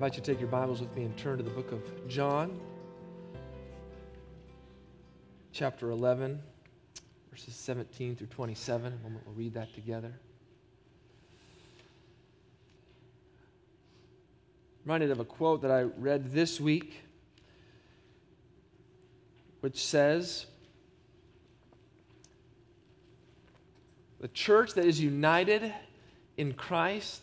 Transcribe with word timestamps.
Invite 0.00 0.16
you 0.16 0.22
to 0.22 0.32
take 0.32 0.40
your 0.40 0.48
Bibles 0.48 0.80
with 0.80 0.96
me 0.96 1.02
and 1.02 1.14
turn 1.18 1.36
to 1.36 1.42
the 1.42 1.50
book 1.50 1.72
of 1.72 2.08
John, 2.08 2.58
chapter 5.52 5.90
11, 5.90 6.40
verses 7.30 7.54
17 7.54 8.16
through 8.16 8.28
27. 8.28 8.94
A 8.94 8.96
moment 9.02 9.26
we'll 9.26 9.34
read 9.34 9.52
that 9.52 9.74
together. 9.74 10.10
Reminded 14.86 15.10
of 15.10 15.20
a 15.20 15.24
quote 15.26 15.60
that 15.60 15.70
I 15.70 15.82
read 15.82 16.32
this 16.32 16.58
week, 16.58 17.02
which 19.60 19.84
says, 19.84 20.46
The 24.18 24.28
church 24.28 24.72
that 24.72 24.86
is 24.86 24.98
united 24.98 25.74
in 26.38 26.54
Christ 26.54 27.20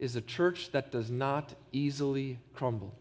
is 0.00 0.16
a 0.16 0.20
church 0.22 0.72
that 0.72 0.90
does 0.90 1.10
not 1.10 1.54
easily 1.72 2.38
crumble. 2.54 2.94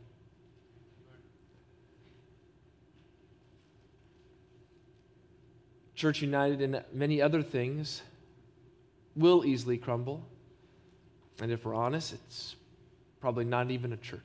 Church 5.96 6.22
united 6.22 6.62
in 6.62 6.82
many 6.94 7.22
other 7.22 7.42
things 7.42 8.02
will 9.16 9.46
easily 9.46 9.78
crumble. 9.78 10.28
And 11.42 11.52
if 11.54 11.64
we're 11.64 11.74
honest, 11.74 12.14
it's 12.14 12.58
probably 13.22 13.46
not 13.46 13.72
even 13.72 13.94
a 13.94 13.98
church. 13.98 14.22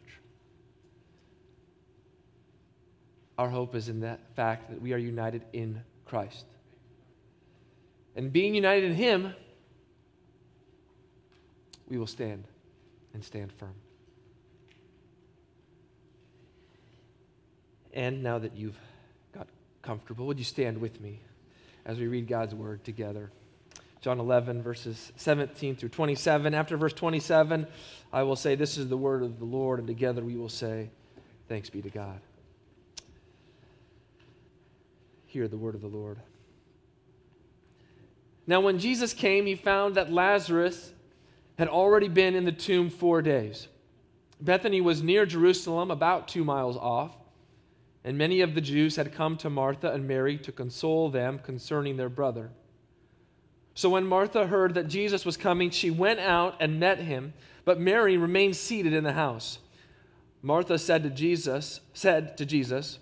Our 3.39 3.49
hope 3.49 3.77
is 3.77 3.89
in 3.89 4.01
that 4.01 4.35
fact 4.35 4.71
that 4.71 4.83
we 4.83 4.93
are 4.93 4.99
united 4.99 5.43
in 5.53 5.81
Christ. 6.07 6.45
And 8.17 8.33
being 8.33 8.55
united 8.55 8.91
in 8.91 8.97
Him, 8.97 9.35
we 11.89 11.99
will 11.99 12.07
stand 12.07 12.45
and 13.15 13.25
stand 13.25 13.53
firm. 13.53 13.75
And 17.95 18.23
now 18.23 18.39
that 18.41 18.57
you've 18.57 18.79
got 19.33 19.47
comfortable, 19.83 20.27
would 20.27 20.39
you 20.39 20.45
stand 20.45 20.79
with 20.79 21.01
me 21.01 21.21
as 21.87 21.99
we 21.99 22.09
read 22.09 22.27
God's 22.27 22.55
word 22.55 22.85
together? 22.85 23.31
John 24.01 24.21
11, 24.21 24.63
verses 24.63 25.13
17 25.17 25.77
through 25.77 25.89
27. 25.89 26.53
After 26.53 26.77
verse 26.77 26.93
27, 26.93 27.67
I 28.13 28.23
will 28.25 28.37
say, 28.37 28.55
This 28.55 28.77
is 28.77 28.89
the 28.89 28.97
word 28.99 29.23
of 29.23 29.39
the 29.39 29.47
Lord, 29.47 29.79
and 29.79 29.89
together 29.89 30.23
we 30.23 30.37
will 30.37 30.51
say, 30.51 30.91
Thanks 31.49 31.71
be 31.71 31.81
to 31.81 31.89
God. 31.89 32.21
Hear 35.27 35.49
the 35.49 35.57
word 35.57 35.75
of 35.75 35.81
the 35.81 35.89
Lord. 35.89 36.19
Now, 38.47 38.61
when 38.61 38.79
Jesus 38.79 39.15
came, 39.15 39.47
he 39.47 39.55
found 39.55 39.95
that 39.95 40.13
Lazarus 40.13 40.93
had 41.59 41.69
already 41.69 42.09
been 42.09 42.35
in 42.35 42.45
the 42.45 42.53
tomb 42.53 42.91
four 42.91 43.23
days. 43.23 43.69
Bethany 44.41 44.81
was 44.81 45.03
near 45.03 45.25
Jerusalem, 45.25 45.91
about 45.91 46.29
two 46.29 46.45
miles 46.45 46.77
off, 46.77 47.17
and 48.03 48.19
many 48.19 48.41
of 48.41 48.55
the 48.55 48.61
Jews 48.61 48.97
had 48.97 49.15
come 49.15 49.37
to 49.39 49.49
Martha 49.49 49.93
and 49.93 50.07
Mary 50.07 50.37
to 50.39 50.53
console 50.53 51.09
them 51.11 51.39
concerning 51.39 51.97
their 51.97 52.09
brother. 52.09 52.51
So 53.75 53.91
when 53.91 54.07
Martha 54.07 54.47
heard 54.47 54.75
that 54.75 54.89
Jesus 54.89 55.25
was 55.25 55.37
coming, 55.37 55.71
she 55.71 55.91
went 55.91 56.21
out 56.21 56.57
and 56.61 56.79
met 56.79 56.99
him, 56.99 57.33
but 57.65 57.81
Mary 57.81 58.17
remained 58.17 58.57
seated 58.57 58.93
in 58.93 59.05
the 59.05 59.15
house. 59.15 59.59
Martha 60.43 60.79
said 60.79 61.03
to 61.05 61.11
Jesus, 61.11 61.81
said 61.95 62.37
to 62.37 62.45
Jesus, 62.45 62.99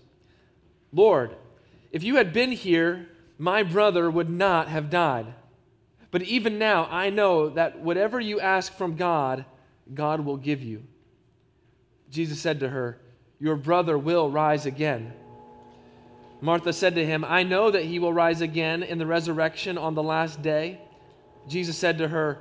"Lord, 0.92 1.34
if 1.90 2.04
you 2.04 2.16
had 2.16 2.32
been 2.32 2.52
here, 2.52 3.08
my 3.36 3.62
brother 3.64 4.10
would 4.10 4.30
not 4.30 4.68
have 4.68 4.88
died." 4.88 5.34
But 6.12 6.22
even 6.22 6.58
now, 6.58 6.86
I 6.90 7.10
know 7.10 7.48
that 7.48 7.80
whatever 7.80 8.20
you 8.20 8.38
ask 8.38 8.72
from 8.74 8.96
God, 8.96 9.46
God 9.92 10.20
will 10.20 10.36
give 10.36 10.62
you. 10.62 10.84
Jesus 12.10 12.38
said 12.38 12.60
to 12.60 12.68
her, 12.68 12.98
Your 13.40 13.56
brother 13.56 13.98
will 13.98 14.30
rise 14.30 14.66
again. 14.66 15.14
Martha 16.42 16.72
said 16.72 16.94
to 16.96 17.06
him, 17.06 17.24
I 17.24 17.44
know 17.44 17.70
that 17.70 17.84
he 17.84 17.98
will 17.98 18.12
rise 18.12 18.42
again 18.42 18.82
in 18.82 18.98
the 18.98 19.06
resurrection 19.06 19.78
on 19.78 19.94
the 19.94 20.02
last 20.02 20.42
day. 20.42 20.80
Jesus 21.48 21.78
said 21.78 21.98
to 21.98 22.08
her, 22.08 22.38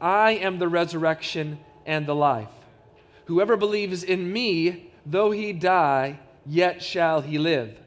I 0.00 0.32
am 0.32 0.58
the 0.58 0.68
resurrection 0.68 1.58
and 1.86 2.06
the 2.06 2.14
life. 2.14 2.48
Whoever 3.24 3.56
believes 3.56 4.04
in 4.04 4.30
me, 4.30 4.92
though 5.06 5.30
he 5.30 5.54
die, 5.54 6.20
yet 6.44 6.82
shall 6.82 7.22
he 7.22 7.38
live 7.38 7.78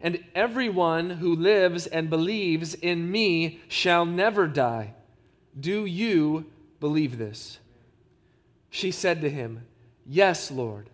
and 0.00 0.24
everyone 0.34 1.10
who 1.10 1.34
lives 1.34 1.86
and 1.86 2.08
believes 2.08 2.74
in 2.74 3.10
me 3.10 3.60
shall 3.68 4.04
never 4.04 4.46
die. 4.46 4.94
Do 5.58 5.84
you 5.84 6.46
believe 6.80 7.18
this? 7.18 7.58
She 8.70 8.90
said 8.90 9.20
to 9.22 9.30
him, 9.30 9.66
Yes, 10.06 10.50
Lord, 10.50 10.90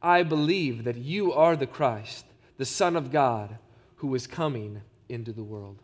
I 0.00 0.22
believe 0.22 0.84
that 0.84 0.96
you 0.96 1.32
are 1.32 1.56
the 1.56 1.66
Christ, 1.66 2.24
the 2.56 2.64
Son 2.64 2.96
of 2.96 3.12
God, 3.12 3.58
who 3.96 4.14
is 4.14 4.26
coming 4.26 4.82
into 5.08 5.32
the 5.32 5.42
world. 5.42 5.78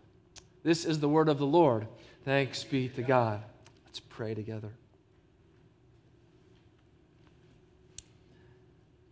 This 0.63 0.85
is 0.85 1.01
the 1.01 1.09
word 1.09 1.29
of 1.29 1.39
the 1.39 1.47
Lord. 1.47 1.87
Thanks 2.25 2.63
be 2.65 2.89
to 2.91 3.03
God. 3.03 3.43
Let's 3.85 4.01
pray 4.01 4.35
together. 4.35 4.71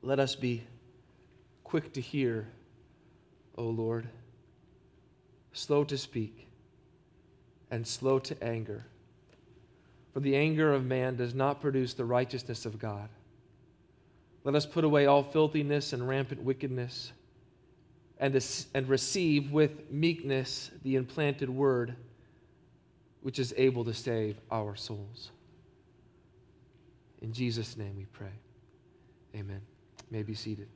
Let 0.03 0.19
us 0.19 0.34
be 0.34 0.62
quick 1.65 1.93
to 1.93 2.00
hear 2.00 2.49
O 3.60 3.65
Lord, 3.65 4.09
slow 5.53 5.84
to 5.84 5.98
speak 5.98 6.48
and 7.71 7.87
slow 7.87 8.19
to 8.21 8.43
anger. 8.43 8.87
For 10.15 10.21
the 10.21 10.34
anger 10.34 10.72
of 10.72 10.87
man 10.87 11.16
does 11.16 11.34
not 11.34 11.60
produce 11.60 11.93
the 11.93 12.06
righteousness 12.06 12.65
of 12.65 12.78
God. 12.78 13.10
Let 14.44 14.54
us 14.54 14.65
put 14.65 14.84
away 14.84 15.04
all 15.04 15.22
filthiness 15.22 15.93
and 15.93 16.09
rampant 16.09 16.43
wickedness 16.43 17.12
and, 18.19 18.34
and 18.72 18.88
receive 18.88 19.53
with 19.53 19.91
meekness 19.91 20.70
the 20.82 20.97
implanted 20.97 21.50
word 21.50 21.97
which 23.20 23.38
is 23.38 23.53
able 23.59 23.84
to 23.84 23.93
save 23.93 24.41
our 24.50 24.75
souls. 24.75 25.32
In 27.20 27.34
Jesus' 27.34 27.76
name 27.76 27.94
we 27.99 28.06
pray. 28.06 28.32
Amen. 29.34 29.60
You 30.10 30.16
may 30.16 30.22
be 30.22 30.32
seated. 30.32 30.69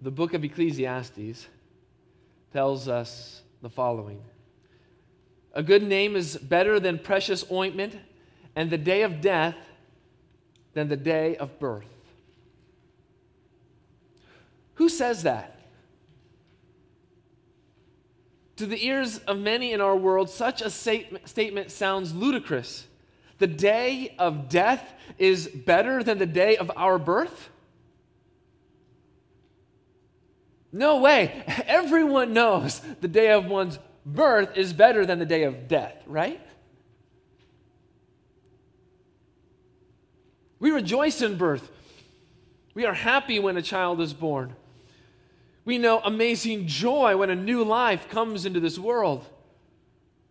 The 0.00 0.10
book 0.10 0.34
of 0.34 0.44
Ecclesiastes 0.44 1.46
tells 2.52 2.88
us 2.88 3.42
the 3.62 3.70
following 3.70 4.22
A 5.52 5.62
good 5.62 5.82
name 5.82 6.14
is 6.14 6.36
better 6.36 6.78
than 6.78 6.98
precious 6.98 7.44
ointment, 7.50 7.96
and 8.54 8.70
the 8.70 8.78
day 8.78 9.02
of 9.02 9.20
death 9.20 9.56
than 10.74 10.88
the 10.88 10.96
day 10.96 11.36
of 11.36 11.58
birth. 11.58 11.86
Who 14.74 14.88
says 14.88 15.24
that? 15.24 15.58
To 18.56 18.66
the 18.66 18.84
ears 18.86 19.18
of 19.18 19.38
many 19.38 19.72
in 19.72 19.80
our 19.80 19.96
world, 19.96 20.30
such 20.30 20.62
a 20.62 20.70
statement 20.70 21.70
sounds 21.70 22.14
ludicrous. 22.14 22.86
The 23.38 23.46
day 23.46 24.14
of 24.18 24.48
death 24.48 24.94
is 25.16 25.48
better 25.48 26.02
than 26.02 26.18
the 26.18 26.26
day 26.26 26.56
of 26.56 26.70
our 26.76 26.98
birth? 26.98 27.50
No 30.72 30.98
way. 30.98 31.42
Everyone 31.66 32.32
knows 32.32 32.80
the 33.00 33.08
day 33.08 33.32
of 33.32 33.46
one's 33.46 33.78
birth 34.04 34.56
is 34.56 34.72
better 34.72 35.06
than 35.06 35.18
the 35.18 35.26
day 35.26 35.44
of 35.44 35.68
death, 35.68 36.02
right? 36.06 36.40
We 40.58 40.70
rejoice 40.70 41.22
in 41.22 41.36
birth. 41.36 41.70
We 42.74 42.84
are 42.84 42.94
happy 42.94 43.38
when 43.38 43.56
a 43.56 43.62
child 43.62 44.00
is 44.00 44.12
born. 44.12 44.54
We 45.64 45.78
know 45.78 46.00
amazing 46.00 46.66
joy 46.66 47.16
when 47.16 47.30
a 47.30 47.36
new 47.36 47.62
life 47.62 48.08
comes 48.08 48.46
into 48.46 48.60
this 48.60 48.78
world. 48.78 49.26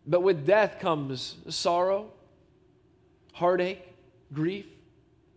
But 0.05 0.21
with 0.21 0.45
death 0.45 0.79
comes 0.79 1.35
sorrow, 1.49 2.11
heartache, 3.33 3.93
grief, 4.33 4.65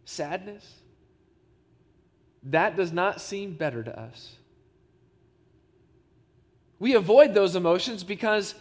sadness. 0.05 0.76
That 2.44 2.76
does 2.76 2.93
not 2.93 3.20
seem 3.20 3.55
better 3.55 3.82
to 3.82 4.00
us. 4.00 4.37
We 6.81 6.94
avoid 6.94 7.35
those 7.35 7.55
emotions 7.55 8.03
because 8.03 8.56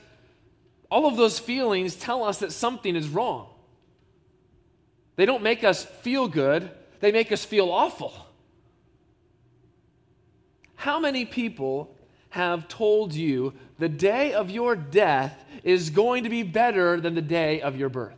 all 0.92 1.08
of 1.08 1.18
those 1.18 1.40
feelings 1.40 1.96
tell 1.96 2.24
us 2.24 2.40
that 2.40 2.52
something 2.52 2.96
is 2.96 3.08
wrong. 3.08 3.48
They 5.16 5.26
don't 5.26 5.42
make 5.42 5.64
us 5.64 5.84
feel 5.84 6.28
good, 6.28 6.70
they 7.00 7.12
make 7.12 7.32
us 7.32 7.44
feel 7.44 7.72
awful. 7.72 8.14
How 10.76 11.00
many 11.00 11.26
people 11.26 11.96
have 12.30 12.68
told 12.68 13.14
you 13.14 13.54
the 13.80 13.90
day 13.90 14.34
of 14.34 14.50
your 14.50 14.76
death 14.76 15.44
is 15.64 15.90
going 15.90 16.24
to 16.24 16.30
be 16.30 16.44
better 16.44 17.02
than 17.02 17.16
the 17.16 17.22
day 17.22 17.62
of 17.62 17.78
your 17.78 17.90
birth? 17.90 18.16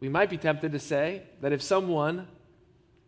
We 0.00 0.08
might 0.08 0.30
be 0.30 0.38
tempted 0.38 0.72
to 0.72 0.78
say 0.78 1.22
that 1.40 1.52
if 1.52 1.62
someone 1.62 2.26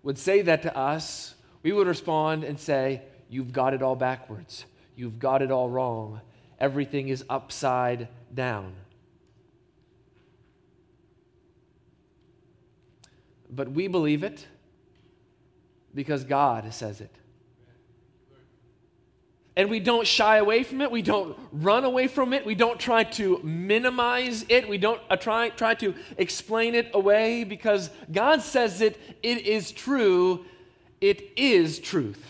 would 0.02 0.18
say 0.18 0.42
that 0.42 0.62
to 0.62 0.76
us, 0.76 1.34
we 1.64 1.72
would 1.72 1.88
respond 1.88 2.44
and 2.44 2.61
say, 2.61 3.02
You've 3.28 3.52
got 3.52 3.75
it 3.75 3.82
all 3.82 3.96
backwards. 3.96 4.64
You've 4.94 5.19
got 5.19 5.43
it 5.43 5.50
all 5.50 5.69
wrong. 5.69 6.20
Everything 6.61 7.08
is 7.08 7.25
upside 7.28 8.06
down. 8.32 8.75
But 13.50 13.72
we 13.72 13.88
believe 13.88 14.22
it 14.22 14.46
because 15.94 16.22
God 16.22 16.72
says 16.72 17.00
it. 17.00 17.11
And 19.56 19.70
we 19.70 19.81
don't 19.81 20.06
shy 20.06 20.37
away 20.37 20.64
from 20.64 20.81
it. 20.81 20.90
We 20.90 21.02
don't 21.02 21.37
run 21.50 21.84
away 21.84 22.08
from 22.08 22.32
it. 22.32 22.44
We 22.44 22.55
don't 22.55 22.78
try 22.78 23.05
to 23.05 23.40
minimize 23.43 24.44
it. 24.49 24.69
We 24.69 24.78
don't 24.78 25.00
uh, 25.08 25.17
try, 25.17 25.49
try 25.49 25.75
to 25.76 25.94
explain 26.19 26.75
it 26.75 26.90
away 26.93 27.44
because 27.44 27.90
God 28.10 28.43
says 28.43 28.81
it. 28.81 28.99
It 29.22 29.46
is 29.46 29.70
true. 29.70 30.44
It 31.04 31.32
is 31.36 31.80
truth. 31.80 32.24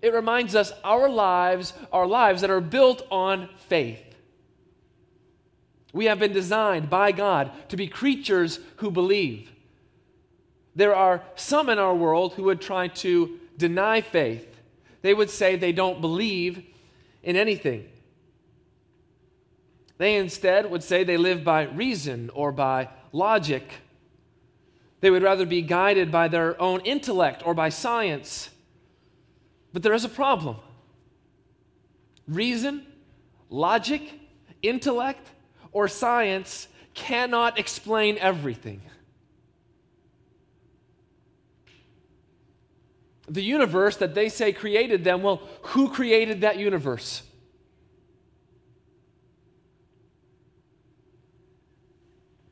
It 0.00 0.14
reminds 0.14 0.54
us 0.54 0.70
our 0.84 1.08
lives 1.08 1.72
are 1.92 2.06
lives 2.06 2.42
that 2.42 2.50
are 2.50 2.60
built 2.60 3.04
on 3.10 3.48
faith. 3.66 4.04
We 5.92 6.04
have 6.04 6.20
been 6.20 6.32
designed 6.32 6.88
by 6.88 7.10
God 7.10 7.50
to 7.70 7.76
be 7.76 7.88
creatures 7.88 8.60
who 8.76 8.92
believe. 8.92 9.50
There 10.76 10.94
are 10.94 11.24
some 11.34 11.68
in 11.68 11.80
our 11.80 11.94
world 11.96 12.34
who 12.34 12.44
would 12.44 12.60
try 12.60 12.86
to 12.86 13.40
deny 13.58 14.00
faith. 14.00 14.46
They 15.00 15.12
would 15.12 15.28
say 15.28 15.56
they 15.56 15.72
don't 15.72 16.00
believe 16.00 16.64
in 17.24 17.34
anything. 17.34 17.88
They 19.98 20.14
instead 20.14 20.70
would 20.70 20.84
say 20.84 21.02
they 21.02 21.16
live 21.16 21.42
by 21.42 21.62
reason 21.64 22.30
or 22.32 22.52
by 22.52 22.90
logic. 23.10 23.72
They 25.02 25.10
would 25.10 25.22
rather 25.22 25.44
be 25.44 25.60
guided 25.60 26.10
by 26.10 26.28
their 26.28 26.58
own 26.60 26.80
intellect 26.80 27.42
or 27.44 27.52
by 27.52 27.68
science. 27.68 28.48
But 29.74 29.82
there 29.82 29.92
is 29.92 30.06
a 30.06 30.08
problem. 30.08 30.56
Reason, 32.26 32.86
logic, 33.50 34.14
intellect, 34.62 35.28
or 35.72 35.88
science 35.88 36.68
cannot 36.94 37.58
explain 37.58 38.16
everything. 38.16 38.80
the 43.32 43.42
universe 43.42 43.96
that 43.96 44.14
they 44.14 44.28
say 44.28 44.52
created 44.52 45.04
them, 45.04 45.22
well, 45.22 45.42
who 45.62 45.88
created 45.88 46.42
that 46.42 46.58
universe? 46.58 47.22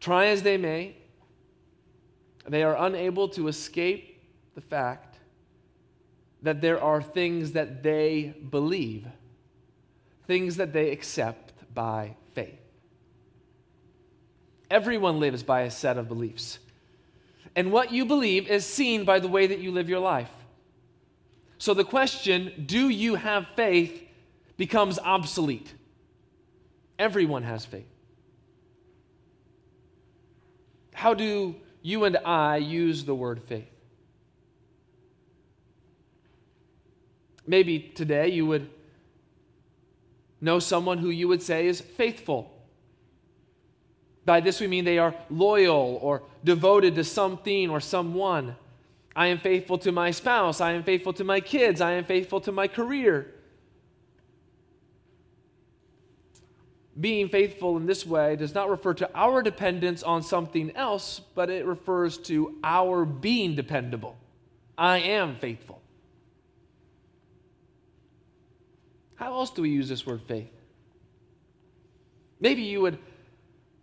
Try 0.00 0.26
as 0.26 0.42
they 0.42 0.56
may, 0.56 0.96
they 2.52 2.62
are 2.62 2.76
unable 2.76 3.28
to 3.30 3.48
escape 3.48 4.22
the 4.54 4.60
fact 4.60 5.16
that 6.42 6.60
there 6.60 6.82
are 6.82 7.02
things 7.02 7.52
that 7.52 7.82
they 7.82 8.34
believe, 8.50 9.06
things 10.26 10.56
that 10.56 10.72
they 10.72 10.90
accept 10.90 11.52
by 11.74 12.16
faith. 12.34 12.58
Everyone 14.70 15.20
lives 15.20 15.42
by 15.42 15.62
a 15.62 15.70
set 15.70 15.98
of 15.98 16.08
beliefs. 16.08 16.58
And 17.56 17.72
what 17.72 17.92
you 17.92 18.04
believe 18.04 18.48
is 18.48 18.64
seen 18.64 19.04
by 19.04 19.18
the 19.18 19.28
way 19.28 19.46
that 19.46 19.58
you 19.58 19.70
live 19.72 19.88
your 19.88 20.00
life. 20.00 20.30
So 21.58 21.74
the 21.74 21.84
question, 21.84 22.64
do 22.66 22.88
you 22.88 23.16
have 23.16 23.46
faith, 23.54 24.08
becomes 24.60 24.98
obsolete. 24.98 25.72
Everyone 26.98 27.42
has 27.42 27.64
faith. 27.64 27.88
How 30.92 31.14
do 31.14 31.56
you 31.82 32.04
and 32.04 32.16
I 32.18 32.56
use 32.56 33.04
the 33.04 33.14
word 33.14 33.42
faith? 33.42 33.68
Maybe 37.46 37.78
today 37.80 38.28
you 38.28 38.46
would 38.46 38.70
know 40.40 40.58
someone 40.58 40.98
who 40.98 41.10
you 41.10 41.28
would 41.28 41.42
say 41.42 41.66
is 41.66 41.80
faithful. 41.80 42.52
By 44.24 44.40
this 44.40 44.60
we 44.60 44.66
mean 44.66 44.84
they 44.84 44.98
are 44.98 45.14
loyal 45.28 45.98
or 46.02 46.22
devoted 46.44 46.94
to 46.94 47.04
something 47.04 47.70
or 47.70 47.80
someone. 47.80 48.56
I 49.16 49.26
am 49.26 49.38
faithful 49.38 49.78
to 49.78 49.92
my 49.92 50.12
spouse. 50.12 50.60
I 50.60 50.72
am 50.72 50.82
faithful 50.82 51.12
to 51.14 51.24
my 51.24 51.40
kids. 51.40 51.80
I 51.80 51.92
am 51.92 52.04
faithful 52.04 52.40
to 52.42 52.52
my 52.52 52.68
career. 52.68 53.34
Being 57.00 57.28
faithful 57.28 57.76
in 57.76 57.86
this 57.86 58.04
way 58.04 58.36
does 58.36 58.54
not 58.54 58.68
refer 58.68 58.92
to 58.94 59.10
our 59.14 59.42
dependence 59.42 60.02
on 60.02 60.22
something 60.22 60.74
else, 60.76 61.20
but 61.34 61.48
it 61.48 61.64
refers 61.64 62.18
to 62.18 62.58
our 62.62 63.04
being 63.04 63.54
dependable. 63.54 64.16
I 64.76 64.98
am 64.98 65.36
faithful. 65.36 65.80
How 69.14 69.32
else 69.34 69.50
do 69.50 69.62
we 69.62 69.70
use 69.70 69.88
this 69.88 70.06
word 70.06 70.22
faith? 70.22 70.50
Maybe 72.40 72.62
you 72.62 72.80
would 72.80 72.98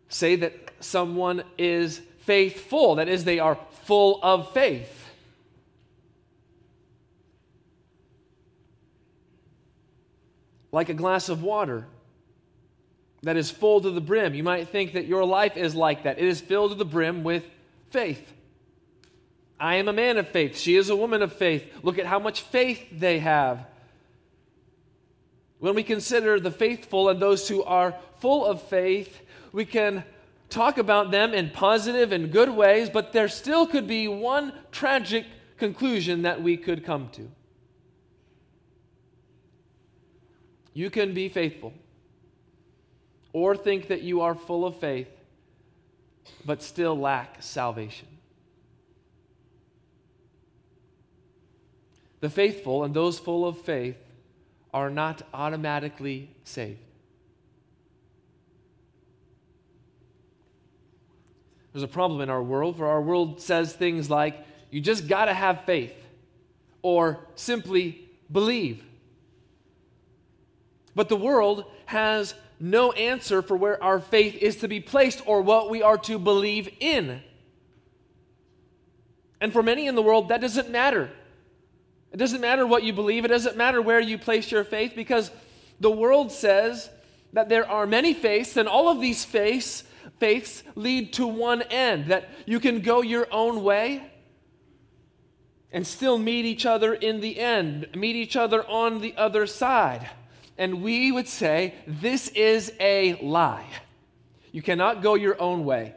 say 0.10 0.36
that 0.38 0.54
someone 0.80 1.44
is 1.58 2.02
faithful, 2.20 2.96
that 2.96 3.08
is, 3.08 3.24
they 3.24 3.40
are 3.40 3.58
full 3.84 4.20
of 4.22 4.52
faith. 4.54 4.94
like 10.72 10.90
a 10.90 10.94
glass 10.94 11.30
of 11.30 11.42
water 11.42 11.88
that 13.24 13.38
is 13.38 13.50
full 13.50 13.82
to 13.82 13.90
the 13.90 14.02
brim. 14.02 14.34
You 14.34 14.44
might 14.44 14.70
think 14.70 14.94
that 14.94 15.06
your 15.06 15.26
life 15.26 15.58
is 15.58 15.76
like 15.76 16.04
that. 16.04 16.20
It 16.20 16.26
is 16.26 16.42
filled 16.42 16.72
to 16.72 16.78
the 16.78 16.86
brim 16.86 17.24
with 17.24 17.46
faith. 17.90 18.34
I 19.60 19.76
am 19.76 19.88
a 19.88 19.94
man 19.94 20.18
of 20.18 20.28
faith. 20.28 20.58
She 20.58 20.76
is 20.76 20.90
a 20.90 20.96
woman 20.96 21.22
of 21.24 21.34
faith. 21.34 21.66
Look 21.82 21.98
at 21.98 22.06
how 22.06 22.20
much 22.20 22.42
faith 22.42 22.86
they 22.92 23.20
have. 23.20 23.66
When 25.60 25.74
we 25.74 25.82
consider 25.82 26.40
the 26.40 26.52
faithful 26.52 27.10
and 27.10 27.20
those 27.20 27.48
who 27.48 27.64
are 27.64 27.96
full 28.20 28.46
of 28.46 28.62
faith, 28.62 29.22
we 29.52 29.66
can 29.66 30.04
talk 30.50 30.78
about 30.78 31.10
them 31.10 31.34
in 31.34 31.50
positive 31.50 32.12
and 32.12 32.32
good 32.32 32.50
ways, 32.50 32.90
but 32.90 33.14
there 33.14 33.28
still 33.28 33.66
could 33.66 33.88
be 33.88 34.08
one 34.08 34.54
tragic 34.72 35.26
conclusion 35.58 36.22
that 36.22 36.44
we 36.44 36.56
could 36.56 36.86
come 36.86 37.10
to. 37.14 37.28
You 40.74 40.92
can 40.92 41.16
be 41.16 41.28
faithful 41.28 41.74
or 43.38 43.56
think 43.56 43.90
that 43.90 44.02
you 44.02 44.22
are 44.22 44.34
full 44.34 44.66
of 44.66 44.76
faith, 44.78 45.08
but 46.44 46.64
still 46.64 46.98
lack 46.98 47.44
salvation. 47.44 48.08
The 52.20 52.32
faithful 52.32 52.84
and 52.84 52.96
those 52.96 53.20
full 53.20 53.48
of 53.48 53.62
faith 53.62 53.98
are 54.74 54.90
not 54.90 55.22
automatically 55.36 56.32
saved. 56.46 56.80
There's 61.74 61.84
a 61.84 61.88
problem 61.88 62.22
in 62.22 62.32
our 62.32 62.42
world, 62.42 62.78
for 62.78 62.88
our 62.88 63.02
world 63.02 63.40
says 63.40 63.72
things 63.72 64.10
like, 64.10 64.36
you 64.72 64.82
just 64.82 65.08
got 65.08 65.26
to 65.26 65.34
have 65.34 65.64
faith, 65.66 65.94
or 66.82 67.20
simply 67.36 68.10
believe. 68.32 68.84
But 70.96 71.08
the 71.08 71.16
world 71.16 71.66
has 71.86 72.34
no 72.60 72.92
answer 72.92 73.42
for 73.42 73.56
where 73.56 73.82
our 73.84 74.00
faith 74.00 74.36
is 74.36 74.58
to 74.58 74.68
be 74.68 74.80
placed 74.80 75.22
or 75.26 75.42
what 75.42 75.70
we 75.70 75.82
are 75.82 75.98
to 76.00 76.18
believe 76.18 76.70
in. 76.80 77.22
And 79.40 79.54
for 79.54 79.62
many 79.62 79.88
in 79.88 79.96
the 79.96 80.02
world, 80.02 80.30
that 80.30 80.42
doesn't 80.42 80.70
matter. 80.70 81.10
It 82.12 82.18
doesn't 82.18 82.42
matter 82.42 82.66
what 82.66 82.84
you 82.84 82.94
believe, 82.94 83.26
it 83.26 83.30
doesn't 83.30 83.58
matter 83.58 83.82
where 83.82 84.00
you 84.00 84.18
place 84.18 84.52
your 84.52 84.64
faith 84.64 84.94
because 84.96 85.30
the 85.80 85.92
world 85.92 86.32
says 86.32 86.90
that 87.34 87.50
there 87.50 87.70
are 87.70 87.86
many 87.86 88.14
faiths, 88.14 88.58
and 88.58 88.68
all 88.68 88.90
of 88.90 89.00
these 89.00 89.24
faiths, 89.24 89.84
faiths 90.18 90.64
lead 90.76 91.14
to 91.14 91.28
one 91.28 91.62
end, 91.64 92.08
that 92.08 92.30
you 92.46 92.60
can 92.60 92.82
go 92.82 93.02
your 93.02 93.28
own 93.32 93.64
way 93.64 94.12
and 95.72 95.86
still 95.86 96.18
meet 96.18 96.46
each 96.46 96.66
other 96.66 96.94
in 96.94 97.20
the 97.20 97.40
end, 97.40 97.88
meet 97.94 98.16
each 98.16 98.36
other 98.36 98.66
on 98.68 99.02
the 99.02 99.16
other 99.18 99.46
side. 99.46 100.10
And 100.58 100.82
we 100.82 101.12
would 101.12 101.28
say 101.28 101.76
this 101.86 102.30
is 102.30 102.74
a 102.80 103.16
lie. 103.22 103.68
You 104.52 104.62
cannot 104.62 105.02
go 105.04 105.14
your 105.14 105.40
own 105.40 105.66
way. 105.66 105.94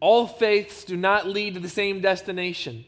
All 0.00 0.26
faiths 0.26 0.84
do 0.84 0.96
not 0.96 1.26
lead 1.26 1.54
to 1.54 1.60
the 1.60 1.68
same 1.68 2.00
destination. 2.00 2.84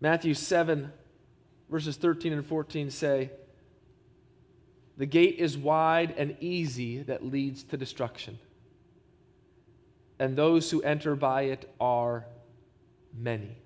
Matthew 0.00 0.34
7, 0.34 0.92
verses 1.70 1.96
13 1.96 2.32
and 2.32 2.46
14 2.46 2.90
say, 2.90 3.30
The 4.96 5.06
gate 5.06 5.36
is 5.38 5.56
wide 5.56 6.14
and 6.16 6.36
easy 6.40 7.02
that 7.04 7.24
leads 7.24 7.64
to 7.64 7.76
destruction, 7.76 8.38
and 10.18 10.36
those 10.36 10.70
who 10.70 10.82
enter 10.82 11.16
by 11.16 11.42
it 11.42 11.74
are 11.80 12.26
many. 13.18 13.56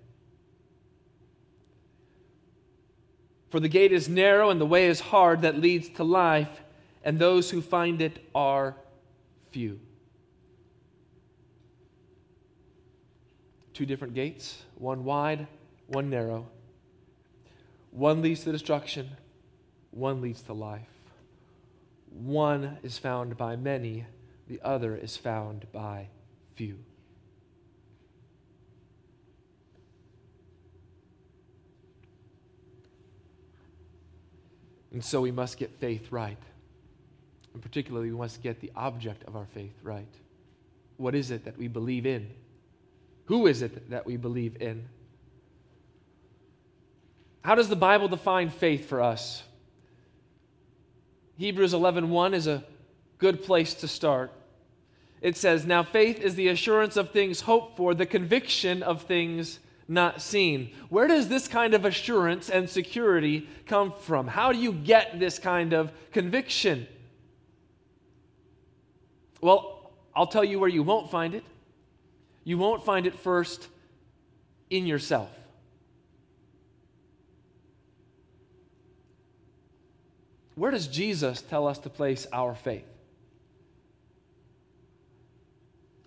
For 3.51 3.59
the 3.59 3.69
gate 3.69 3.93
is 3.93 4.09
narrow 4.09 4.51
and 4.51 4.61
the 4.61 4.67
way 4.67 4.87
is 4.87 5.01
hard 5.01 5.43
that 5.43 5.59
leads 5.59 5.89
to 5.91 6.05
life, 6.05 6.63
and 7.03 7.19
those 7.19 7.51
who 7.51 7.61
find 7.61 8.01
it 8.01 8.25
are 8.35 8.77
few. 9.51 9.81
Two 13.75 13.87
different 13.87 14.15
gates, 14.15 14.63
one 14.77 15.05
wide, 15.05 15.49
one 15.89 16.11
narrow. 16.11 16.47
One 17.91 18.23
leads 18.23 18.45
to 18.45 18.53
destruction, 18.53 19.11
one 19.91 20.21
leads 20.21 20.43
to 20.43 20.53
life. 20.53 20.87
One 22.13 22.79
is 22.83 22.99
found 22.99 23.37
by 23.37 23.57
many, 23.57 24.07
the 24.47 24.61
other 24.63 24.97
is 24.97 25.17
found 25.17 25.67
by 25.73 26.09
few. 26.55 26.79
And 34.93 35.05
so 35.05 35.21
we 35.21 35.31
must 35.31 35.57
get 35.57 35.71
faith 35.79 36.11
right. 36.11 36.39
And 37.53 37.63
particularly, 37.63 38.11
we 38.11 38.19
must 38.19 38.43
get 38.43 38.61
the 38.61 38.71
object 38.77 39.25
of 39.25 39.37
our 39.37 39.47
faith 39.47 39.75
right. 39.83 40.13
What 40.97 41.15
is 41.15 41.31
it 41.31 41.45
that 41.45 41.59
we 41.59 41.69
believe 41.69 42.07
in? 42.07 42.31
Who 43.27 43.47
is 43.47 43.63
it 43.63 43.91
that 43.91 44.07
we 44.07 44.17
believe 44.17 44.61
in? 44.61 44.89
How 47.43 47.55
does 47.55 47.69
the 47.69 47.77
Bible 47.77 48.09
define 48.09 48.51
faith 48.51 48.89
for 48.89 49.01
us? 49.01 49.45
Hebrews 51.39 51.73
11:1 51.73 52.35
is 52.35 52.47
a 52.47 52.65
good 53.19 53.43
place 53.43 53.73
to 53.75 53.89
start. 53.89 54.31
It 55.23 55.37
says, 55.37 55.65
"Now 55.65 55.83
faith 55.83 56.21
is 56.21 56.35
the 56.35 56.49
assurance 56.49 56.97
of 56.97 57.11
things 57.11 57.43
hoped 57.43 57.77
for, 57.77 57.95
the 57.95 58.07
conviction 58.07 58.83
of 58.83 59.03
things 59.03 59.59
not 59.91 60.23
seen." 60.23 60.73
Where 60.89 61.07
does 61.07 61.29
this 61.29 61.49
kind 61.49 61.75
of 61.75 61.85
assurance 61.85 62.49
and 62.49 62.71
security 62.71 63.49
come 63.67 63.93
from? 63.93 64.29
How 64.29 64.53
do 64.53 64.59
you 64.59 64.73
get 64.73 65.19
this 65.19 65.39
kind 65.39 65.73
of 65.73 65.93
conviction? 66.13 66.87
Well, 69.41 69.93
I'll 70.15 70.27
tell 70.27 70.45
you 70.45 70.59
where 70.59 70.69
you 70.69 70.83
won't 70.83 71.11
find 71.11 71.35
it. 71.35 71.45
You 72.45 72.57
won't 72.59 72.85
find 72.85 73.07
it 73.07 73.19
first 73.19 73.69
in 74.71 74.87
yourself. 74.87 75.31
Where 80.55 80.71
does 80.71 80.89
Jesus 80.89 81.41
tell 81.41 81.67
us 81.67 81.79
to 81.79 81.89
place 81.89 82.27
our 82.33 82.55
faith? 82.55 82.90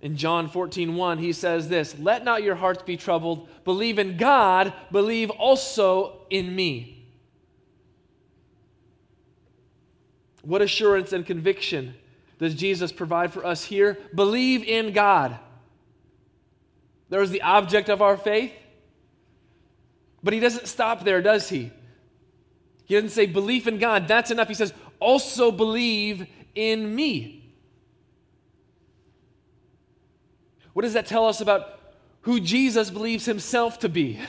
In 0.04 0.18
John 0.18 0.50
14, 0.50 0.98
1, 0.98 1.18
he 1.20 1.32
says 1.32 1.70
this 1.70 1.98
Let 1.98 2.26
not 2.26 2.44
your 2.44 2.56
hearts 2.56 2.84
be 2.84 2.98
troubled. 2.98 3.48
Believe 3.64 3.98
in 3.98 4.18
God, 4.18 4.74
believe 4.92 5.30
also 5.30 6.26
in 6.30 6.54
me. 6.54 7.08
What 10.42 10.62
assurance 10.62 11.14
and 11.14 11.26
conviction 11.26 11.96
does 12.38 12.54
Jesus 12.54 12.92
provide 12.92 13.32
for 13.32 13.46
us 13.46 13.64
here? 13.64 13.98
Believe 14.14 14.62
in 14.66 14.92
God. 14.92 15.40
There's 17.08 17.30
the 17.30 17.42
object 17.42 17.88
of 17.88 18.02
our 18.02 18.18
faith. 18.18 18.52
But 20.22 20.34
he 20.34 20.42
doesn't 20.42 20.68
stop 20.68 21.06
there, 21.06 21.22
does 21.22 21.48
he? 21.48 21.72
He 22.84 22.96
doesn't 22.96 23.12
say 23.12 23.26
belief 23.26 23.68
in 23.68 23.78
God, 23.78 24.10
that's 24.10 24.32
enough. 24.32 24.50
He 24.50 24.54
says 24.54 24.74
also 25.00 25.50
believe 25.50 26.28
in 26.56 26.94
me. 26.94 27.43
What 30.74 30.84
does 30.84 30.94
that 30.94 31.06
tell 31.06 31.28
us 31.28 31.42
about 31.42 31.80
who 32.22 32.40
Jesus 32.40 32.90
believes 32.90 33.26
himself 33.26 33.80
to 33.80 33.90
be? 33.90 34.20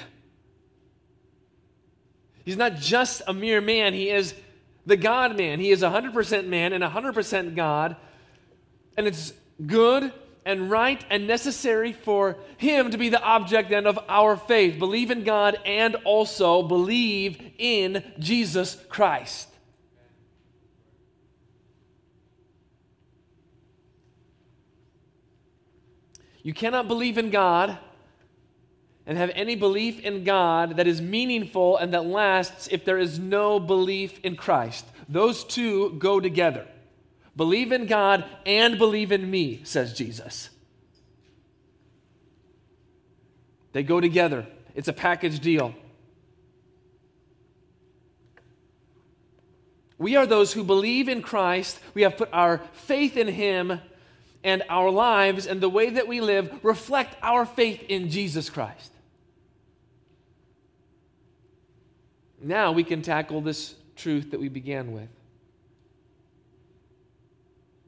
He's 2.45 2.57
not 2.57 2.77
just 2.77 3.23
a 3.27 3.33
mere 3.33 3.61
man, 3.61 3.95
he 3.95 4.11
is 4.11 4.35
the 4.87 4.97
God 4.97 5.37
man. 5.37 5.61
He 5.61 5.71
is 5.71 5.83
100% 5.83 6.47
man 6.47 6.73
and 6.73 6.85
100% 6.85 7.57
God. 7.57 7.97
And 8.97 9.07
it's 9.07 9.33
good 9.67 10.13
and 10.45 10.71
right 10.71 11.03
and 11.11 11.27
necessary 11.27 11.93
for 11.93 12.37
him 12.59 12.91
to 12.91 12.99
be 12.99 13.09
the 13.09 13.23
object 13.23 13.71
then 13.71 13.87
of 13.87 13.99
our 14.09 14.37
faith. 14.37 14.79
Believe 14.79 15.11
in 15.11 15.25
God 15.25 15.59
and 15.65 15.97
also 16.05 16.63
believe 16.63 17.41
in 17.59 18.05
Jesus 18.19 18.77
Christ. 18.89 19.49
You 26.45 26.53
cannot 26.53 26.87
believe 26.87 27.19
in 27.19 27.31
God 27.31 27.77
and 29.07 29.19
have 29.19 29.31
any 29.35 29.57
belief 29.57 29.99
in 30.01 30.25
God 30.25 30.77
that 30.77 30.87
is 30.87 31.01
meaningful 31.01 31.77
and 31.77 31.93
that 31.93 32.07
lasts 32.07 32.69
if 32.71 32.85
there 32.85 32.99
is 32.99 33.19
no 33.19 33.59
belief 33.59 34.21
in 34.23 34.37
Christ. 34.37 34.85
Those 35.09 35.43
two 35.43 35.95
go 35.99 36.21
together. 36.21 36.67
Believe 37.35 37.73
in 37.73 37.87
God 37.87 38.25
and 38.47 38.79
believe 38.79 39.11
in 39.11 39.29
me, 39.29 39.63
says 39.65 39.95
Jesus. 39.95 40.51
They 43.73 43.83
go 43.83 44.01
together, 44.01 44.47
it's 44.75 44.87
a 44.87 44.93
package 44.93 45.41
deal. 45.41 45.75
We 49.97 50.17
are 50.17 50.27
those 50.27 50.53
who 50.53 50.65
believe 50.65 51.09
in 51.09 51.23
Christ. 51.23 51.81
We 51.95 52.03
have 52.03 52.17
put 52.17 52.29
our 52.33 52.59
faith 52.73 53.17
in 53.17 53.29
Him, 53.29 53.81
and 54.45 54.63
our 54.69 54.91
lives 54.91 55.47
and 55.47 55.61
the 55.61 55.69
way 55.69 55.91
that 55.91 56.07
we 56.07 56.21
live 56.21 56.61
reflect 56.63 57.17
our 57.23 57.47
faith 57.47 57.83
in 57.89 58.11
Jesus 58.11 58.51
Christ. 58.51 58.93
Now 62.41 62.73
we 62.73 62.85
can 62.85 63.01
tackle 63.01 63.41
this 63.41 63.75
truth 63.97 64.31
that 64.33 64.41
we 64.41 64.49
began 64.49 64.93
with 64.93 65.09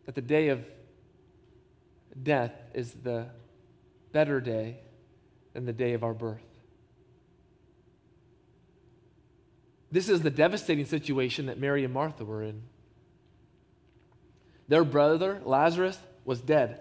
that 0.06 0.14
the 0.14 0.22
day 0.22 0.48
of 0.48 0.64
death 2.22 2.52
is 2.72 2.92
the 3.02 3.26
better 4.12 4.40
day 4.40 4.78
than 5.52 5.66
the 5.66 5.72
day 5.72 5.92
of 5.92 6.04
our 6.04 6.14
birth. 6.14 6.40
This 9.90 10.08
is 10.08 10.22
the 10.22 10.30
devastating 10.30 10.86
situation 10.86 11.46
that 11.46 11.58
Mary 11.58 11.84
and 11.84 11.92
Martha 11.92 12.24
were 12.24 12.42
in. 12.42 12.62
Their 14.68 14.84
brother, 14.84 15.40
Lazarus, 15.44 15.98
was 16.26 16.40
dead. 16.40 16.80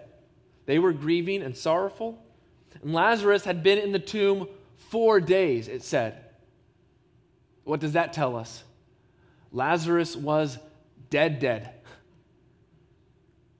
They 0.66 0.78
were 0.78 0.92
grieving 0.92 1.42
and 1.42 1.56
sorrowful. 1.56 2.22
And 2.82 2.92
Lazarus 2.92 3.44
had 3.44 3.62
been 3.62 3.78
in 3.78 3.92
the 3.92 3.98
tomb 3.98 4.48
four 4.76 5.20
days, 5.20 5.68
it 5.68 5.82
said. 5.82 6.24
What 7.64 7.80
does 7.80 7.92
that 7.92 8.12
tell 8.12 8.36
us? 8.36 8.62
Lazarus 9.52 10.14
was 10.14 10.58
dead, 11.08 11.38
dead. 11.38 11.72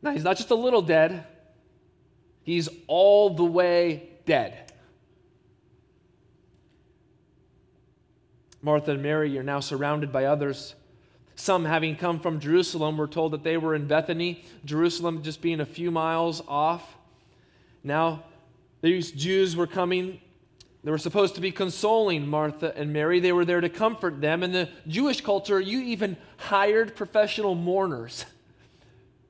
Now, 0.02 0.10
he's 0.10 0.24
not 0.24 0.36
just 0.36 0.50
a 0.50 0.54
little 0.54 0.82
dead, 0.82 1.24
he's 2.42 2.68
all 2.86 3.30
the 3.30 3.44
way 3.44 4.10
dead. 4.26 4.72
Martha 8.62 8.92
and 8.92 9.02
Mary 9.02 9.36
are 9.38 9.44
now 9.44 9.60
surrounded 9.60 10.12
by 10.12 10.24
others. 10.24 10.74
Some, 11.36 11.66
having 11.66 11.96
come 11.96 12.18
from 12.18 12.40
Jerusalem, 12.40 12.96
were 12.96 13.06
told 13.06 13.32
that 13.32 13.44
they 13.44 13.58
were 13.58 13.74
in 13.74 13.86
Bethany, 13.86 14.42
Jerusalem 14.64 15.22
just 15.22 15.40
being 15.42 15.60
a 15.60 15.66
few 15.66 15.90
miles 15.90 16.42
off. 16.48 16.96
Now, 17.84 18.24
these 18.80 19.12
Jews 19.12 19.54
were 19.54 19.66
coming. 19.66 20.20
They 20.82 20.90
were 20.90 20.98
supposed 20.98 21.34
to 21.34 21.40
be 21.40 21.52
consoling 21.52 22.26
Martha 22.26 22.72
and 22.76 22.92
Mary. 22.92 23.20
They 23.20 23.32
were 23.32 23.44
there 23.44 23.60
to 23.60 23.68
comfort 23.68 24.20
them. 24.20 24.42
In 24.42 24.52
the 24.52 24.68
Jewish 24.86 25.20
culture, 25.20 25.60
you 25.60 25.80
even 25.80 26.16
hired 26.38 26.96
professional 26.96 27.54
mourners 27.54 28.24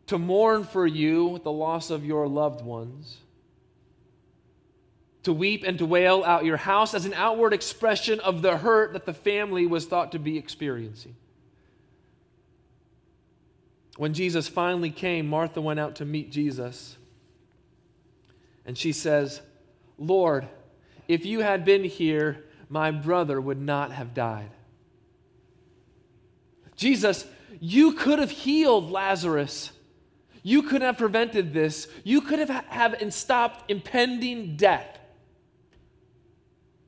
to 0.06 0.16
mourn 0.16 0.62
for 0.64 0.86
you 0.86 1.26
with 1.26 1.42
the 1.42 1.50
loss 1.52 1.90
of 1.90 2.04
your 2.04 2.28
loved 2.28 2.64
ones. 2.64 3.18
to 5.26 5.32
weep 5.32 5.64
and 5.64 5.76
to 5.78 5.84
wail 5.84 6.22
out 6.25 6.44
your 6.44 6.56
house 6.56 6.94
as 6.94 7.04
an 7.04 7.12
outward 7.14 7.52
expression 7.52 8.20
of 8.20 8.42
the 8.42 8.58
hurt 8.58 8.92
that 8.92 9.06
the 9.06 9.12
family 9.12 9.66
was 9.66 9.84
thought 9.84 10.12
to 10.12 10.20
be 10.20 10.38
experiencing. 10.38 11.16
When 13.96 14.12
Jesus 14.12 14.48
finally 14.48 14.90
came, 14.90 15.26
Martha 15.26 15.60
went 15.60 15.80
out 15.80 15.96
to 15.96 16.04
meet 16.04 16.30
Jesus. 16.30 16.96
And 18.64 18.76
she 18.76 18.92
says, 18.92 19.40
Lord, 19.98 20.46
if 21.08 21.24
you 21.24 21.40
had 21.40 21.64
been 21.64 21.84
here, 21.84 22.44
my 22.68 22.90
brother 22.90 23.40
would 23.40 23.60
not 23.60 23.92
have 23.92 24.12
died. 24.12 24.50
Jesus, 26.74 27.26
you 27.60 27.92
could 27.92 28.18
have 28.18 28.30
healed 28.30 28.90
Lazarus. 28.90 29.70
You 30.42 30.62
could 30.62 30.82
have 30.82 30.98
prevented 30.98 31.54
this. 31.54 31.88
You 32.04 32.20
could 32.20 32.38
have, 32.38 32.50
have 32.66 33.14
stopped 33.14 33.70
impending 33.70 34.56
death. 34.56 34.98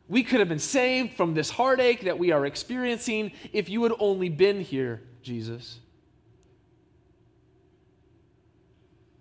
We 0.08 0.22
could 0.22 0.40
have 0.40 0.48
been 0.48 0.58
saved 0.58 1.14
from 1.14 1.34
this 1.34 1.50
heartache 1.50 2.02
that 2.02 2.18
we 2.18 2.32
are 2.32 2.44
experiencing 2.44 3.32
if 3.52 3.68
you 3.68 3.82
had 3.82 3.92
only 3.98 4.28
been 4.28 4.60
here, 4.60 5.02
Jesus. 5.22 5.80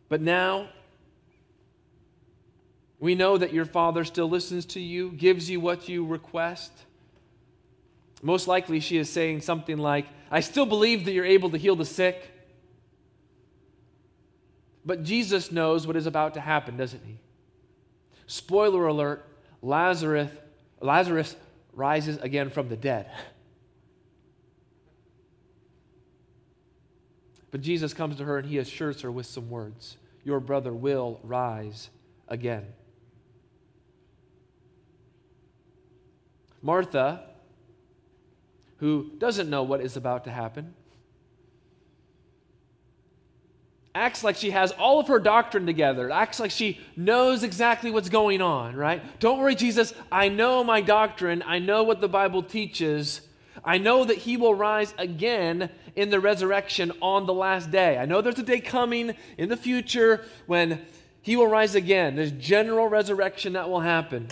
But 0.09 0.21
now, 0.21 0.69
we 2.99 3.15
know 3.15 3.37
that 3.37 3.53
your 3.53 3.65
Father 3.65 4.03
still 4.03 4.29
listens 4.29 4.65
to 4.67 4.79
you, 4.79 5.11
gives 5.11 5.49
you 5.49 5.59
what 5.59 5.87
you 5.87 6.05
request. 6.05 6.71
Most 8.21 8.47
likely, 8.47 8.79
she 8.79 8.97
is 8.97 9.09
saying 9.09 9.41
something 9.41 9.77
like, 9.77 10.07
I 10.31 10.39
still 10.39 10.65
believe 10.65 11.05
that 11.05 11.11
you're 11.11 11.25
able 11.25 11.49
to 11.51 11.57
heal 11.57 11.75
the 11.75 11.85
sick. 11.85 12.31
But 14.85 15.03
Jesus 15.03 15.51
knows 15.51 15.85
what 15.85 15.95
is 15.95 16.07
about 16.07 16.33
to 16.35 16.39
happen, 16.39 16.77
doesn't 16.77 17.03
he? 17.05 17.19
Spoiler 18.25 18.87
alert 18.87 19.25
Lazarus, 19.61 20.31
Lazarus 20.81 21.35
rises 21.73 22.17
again 22.17 22.49
from 22.49 22.69
the 22.69 22.77
dead. 22.77 23.11
But 27.51 27.61
Jesus 27.61 27.93
comes 27.93 28.17
to 28.17 28.25
her 28.25 28.37
and 28.37 28.47
he 28.47 28.57
assures 28.57 29.01
her 29.01 29.11
with 29.11 29.25
some 29.25 29.49
words 29.49 29.97
Your 30.23 30.39
brother 30.39 30.73
will 30.73 31.19
rise 31.23 31.89
again. 32.27 32.65
Martha, 36.61 37.23
who 38.77 39.11
doesn't 39.17 39.49
know 39.49 39.63
what 39.63 39.79
is 39.79 39.95
about 39.95 40.25
to 40.25 40.31
happen, 40.31 40.73
acts 43.97 44.23
like 44.23 44.35
she 44.35 44.51
has 44.51 44.71
all 44.73 44.99
of 44.99 45.07
her 45.07 45.19
doctrine 45.19 45.65
together, 45.65 46.11
acts 46.11 46.39
like 46.39 46.51
she 46.51 46.79
knows 46.95 47.43
exactly 47.43 47.89
what's 47.89 48.09
going 48.09 48.41
on, 48.41 48.75
right? 48.75 49.01
Don't 49.19 49.39
worry, 49.39 49.55
Jesus, 49.55 49.93
I 50.11 50.29
know 50.29 50.63
my 50.63 50.81
doctrine, 50.81 51.43
I 51.45 51.59
know 51.59 51.83
what 51.83 51.99
the 51.99 52.07
Bible 52.07 52.43
teaches. 52.43 53.21
I 53.63 53.77
know 53.77 54.05
that 54.05 54.17
he 54.17 54.37
will 54.37 54.55
rise 54.55 54.93
again 54.97 55.69
in 55.95 56.09
the 56.09 56.19
resurrection 56.19 56.91
on 57.01 57.25
the 57.25 57.33
last 57.33 57.71
day. 57.71 57.97
I 57.97 58.05
know 58.05 58.21
there's 58.21 58.39
a 58.39 58.43
day 58.43 58.59
coming 58.59 59.15
in 59.37 59.49
the 59.49 59.57
future 59.57 60.25
when 60.45 60.85
he 61.21 61.35
will 61.35 61.47
rise 61.47 61.75
again. 61.75 62.15
There's 62.15 62.31
general 62.31 62.87
resurrection 62.87 63.53
that 63.53 63.69
will 63.69 63.81
happen. 63.81 64.29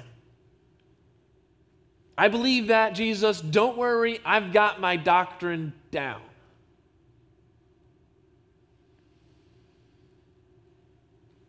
I 2.17 2.29
believe 2.29 2.67
that, 2.67 2.96
Jesus. 2.96 3.41
Don't 3.41 3.77
worry, 3.77 4.20
I've 4.24 4.53
got 4.53 4.79
my 4.79 4.96
doctrine 4.96 5.74
down. 5.91 6.22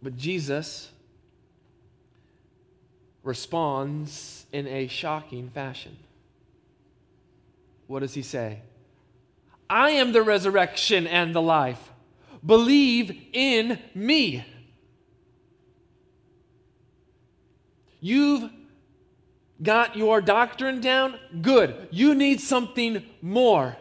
But 0.02 0.16
Jesus 0.16 0.90
responds 3.22 4.46
in 4.52 4.66
a 4.66 4.86
shocking 4.86 5.50
fashion. 5.50 5.96
What 7.86 8.00
does 8.00 8.14
he 8.14 8.22
say? 8.22 8.60
I 9.68 9.90
am 9.90 10.12
the 10.12 10.22
resurrection 10.22 11.06
and 11.06 11.34
the 11.34 11.42
life. 11.42 11.90
Believe 12.44 13.16
in 13.32 13.78
me. 13.94 14.44
You've 18.00 18.50
got 19.62 19.96
your 19.96 20.20
doctrine 20.20 20.80
down? 20.80 21.18
Good. 21.42 21.88
You 21.90 22.14
need 22.14 22.40
something 22.40 23.04
more. 23.20 23.76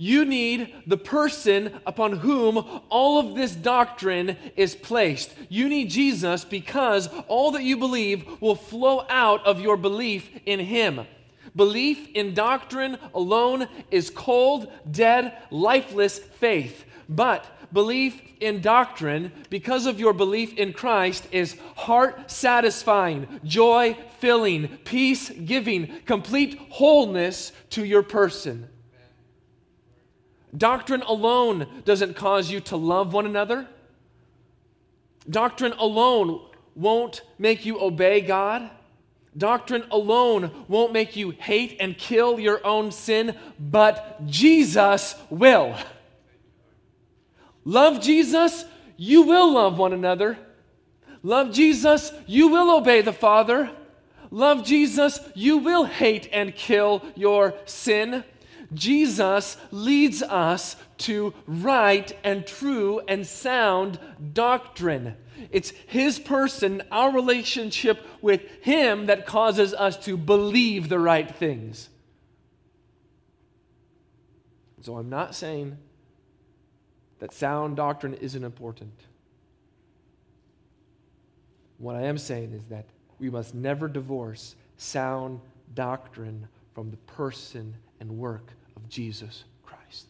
You 0.00 0.24
need 0.24 0.72
the 0.86 0.96
person 0.96 1.80
upon 1.84 2.18
whom 2.18 2.58
all 2.88 3.18
of 3.18 3.34
this 3.34 3.56
doctrine 3.56 4.36
is 4.54 4.76
placed. 4.76 5.34
You 5.48 5.68
need 5.68 5.90
Jesus 5.90 6.44
because 6.44 7.08
all 7.26 7.50
that 7.50 7.64
you 7.64 7.76
believe 7.76 8.40
will 8.40 8.54
flow 8.54 9.04
out 9.08 9.44
of 9.44 9.60
your 9.60 9.76
belief 9.76 10.30
in 10.46 10.60
Him. 10.60 11.04
Belief 11.56 12.08
in 12.14 12.34
doctrine 12.34 12.98
alone 13.14 13.68
is 13.90 14.10
cold, 14.10 14.70
dead, 14.90 15.36
lifeless 15.50 16.18
faith. 16.18 16.84
But 17.08 17.72
belief 17.72 18.20
in 18.40 18.60
doctrine, 18.60 19.32
because 19.50 19.86
of 19.86 19.98
your 19.98 20.12
belief 20.12 20.56
in 20.56 20.72
Christ, 20.72 21.26
is 21.32 21.56
heart 21.76 22.30
satisfying, 22.30 23.40
joy 23.44 23.96
filling, 24.18 24.68
peace 24.84 25.30
giving, 25.30 26.00
complete 26.04 26.58
wholeness 26.70 27.52
to 27.70 27.84
your 27.84 28.02
person. 28.02 28.68
Doctrine 30.56 31.02
alone 31.02 31.66
doesn't 31.84 32.14
cause 32.14 32.50
you 32.50 32.60
to 32.60 32.76
love 32.76 33.12
one 33.12 33.26
another. 33.26 33.66
Doctrine 35.28 35.72
alone 35.72 36.40
won't 36.74 37.22
make 37.38 37.66
you 37.66 37.80
obey 37.80 38.20
God. 38.20 38.70
Doctrine 39.38 39.84
alone 39.90 40.50
won't 40.68 40.92
make 40.92 41.16
you 41.16 41.30
hate 41.30 41.76
and 41.80 41.96
kill 41.96 42.38
your 42.38 42.64
own 42.66 42.90
sin, 42.92 43.36
but 43.58 44.26
Jesus 44.26 45.14
will. 45.30 45.76
Love 47.64 48.00
Jesus, 48.00 48.64
you 48.96 49.22
will 49.22 49.52
love 49.52 49.78
one 49.78 49.92
another. 49.92 50.38
Love 51.22 51.52
Jesus, 51.52 52.12
you 52.26 52.48
will 52.48 52.76
obey 52.76 53.00
the 53.00 53.12
Father. 53.12 53.70
Love 54.30 54.64
Jesus, 54.64 55.20
you 55.34 55.58
will 55.58 55.84
hate 55.84 56.28
and 56.32 56.54
kill 56.54 57.02
your 57.14 57.54
sin. 57.64 58.24
Jesus 58.74 59.56
leads 59.70 60.22
us 60.22 60.76
to 60.98 61.32
right 61.46 62.16
and 62.24 62.46
true 62.46 63.00
and 63.08 63.26
sound 63.26 63.98
doctrine. 64.32 65.16
It's 65.50 65.70
His 65.86 66.18
person, 66.18 66.82
our 66.90 67.12
relationship 67.12 68.04
with 68.20 68.42
Him, 68.62 69.06
that 69.06 69.26
causes 69.26 69.74
us 69.74 69.96
to 70.04 70.16
believe 70.16 70.88
the 70.88 70.98
right 70.98 71.34
things. 71.34 71.88
So 74.82 74.96
I'm 74.96 75.10
not 75.10 75.34
saying 75.34 75.76
that 77.18 77.32
sound 77.34 77.76
doctrine 77.76 78.14
isn't 78.14 78.44
important. 78.44 78.92
What 81.78 81.96
I 81.96 82.02
am 82.02 82.18
saying 82.18 82.52
is 82.52 82.64
that 82.66 82.86
we 83.18 83.30
must 83.30 83.54
never 83.54 83.88
divorce 83.88 84.54
sound 84.76 85.40
doctrine 85.74 86.48
from 86.74 86.90
the 86.90 86.96
person 86.98 87.74
and 88.00 88.18
work 88.18 88.52
of 88.76 88.88
Jesus 88.88 89.44
Christ. 89.64 90.06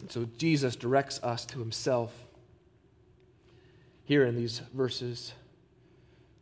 And 0.00 0.10
so 0.10 0.28
Jesus 0.36 0.76
directs 0.76 1.22
us 1.22 1.44
to 1.46 1.58
himself 1.58 2.12
here 4.04 4.24
in 4.24 4.36
these 4.36 4.60
verses 4.72 5.32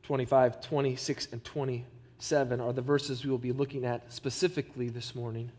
25, 0.03 0.61
26, 0.61 1.29
and 1.33 1.43
27 1.45 2.61
are 2.61 2.73
the 2.73 2.83
verses 2.83 3.25
we 3.25 3.31
will 3.31 3.39
be 3.39 3.53
looking 3.53 3.85
at 3.85 4.13
specifically 4.13 4.91
this 4.91 5.15
morning. 5.15 5.51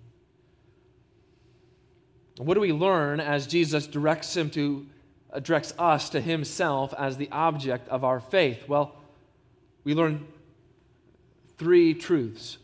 What 2.38 2.54
do 2.54 2.60
we 2.60 2.74
learn 2.74 3.20
as 3.20 3.48
Jesus 3.48 3.88
directs 3.88 4.36
him 4.36 4.50
to 4.52 4.86
uh, 5.34 5.40
directs 5.40 5.74
us 5.80 6.10
to 6.10 6.22
himself 6.22 6.94
as 6.98 7.18
the 7.18 7.30
object 7.32 7.88
of 7.90 8.04
our 8.04 8.20
faith? 8.20 8.68
Well, 8.68 8.96
we 9.84 9.94
learn 9.94 10.28
three 11.58 11.94
truths. 11.94 12.58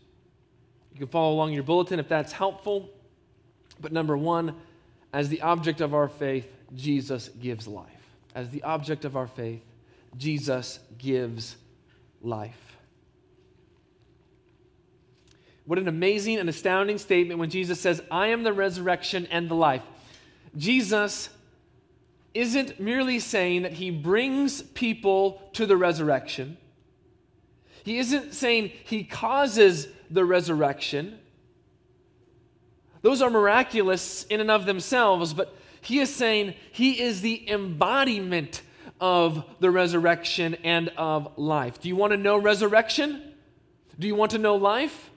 You 0.93 0.99
can 0.99 1.07
follow 1.07 1.33
along 1.33 1.53
your 1.53 1.63
bulletin 1.63 1.99
if 1.99 2.09
that's 2.09 2.33
helpful. 2.33 2.89
But 3.79 3.91
number 3.91 4.17
one, 4.17 4.55
as 5.13 5.29
the 5.29 5.41
object 5.41 5.81
of 5.81 5.93
our 5.93 6.07
faith, 6.07 6.47
Jesus 6.75 7.29
gives 7.29 7.67
life. 7.67 7.87
As 8.33 8.49
the 8.49 8.63
object 8.63 9.05
of 9.05 9.17
our 9.17 9.27
faith, 9.27 9.61
Jesus 10.17 10.79
gives 10.97 11.57
life. 12.21 12.77
What 15.65 15.79
an 15.79 15.87
amazing 15.87 16.37
and 16.37 16.49
astounding 16.49 16.97
statement 16.97 17.39
when 17.39 17.49
Jesus 17.49 17.79
says, 17.79 18.01
I 18.09 18.27
am 18.27 18.43
the 18.43 18.53
resurrection 18.53 19.27
and 19.31 19.49
the 19.49 19.55
life. 19.55 19.83
Jesus 20.57 21.29
isn't 22.33 22.79
merely 22.79 23.19
saying 23.19 23.61
that 23.63 23.73
he 23.73 23.91
brings 23.91 24.61
people 24.61 25.41
to 25.53 25.65
the 25.65 25.77
resurrection, 25.77 26.57
he 27.83 27.97
isn't 27.97 28.33
saying 28.33 28.71
he 28.83 29.03
causes 29.03 29.87
the 30.09 30.23
resurrection. 30.23 31.17
Those 33.01 33.21
are 33.21 33.29
miraculous 33.29 34.23
in 34.25 34.39
and 34.39 34.51
of 34.51 34.65
themselves, 34.65 35.33
but 35.33 35.55
he 35.81 35.99
is 35.99 36.13
saying 36.13 36.53
he 36.71 37.01
is 37.01 37.21
the 37.21 37.49
embodiment 37.49 38.61
of 38.99 39.43
the 39.59 39.71
resurrection 39.71 40.55
and 40.63 40.89
of 40.97 41.37
life. 41.37 41.81
Do 41.81 41.87
you 41.87 41.95
want 41.95 42.11
to 42.11 42.17
know 42.17 42.37
resurrection? 42.37 43.33
Do 43.97 44.07
you 44.07 44.15
want 44.15 44.31
to 44.31 44.37
know 44.37 44.55
life? 44.55 45.09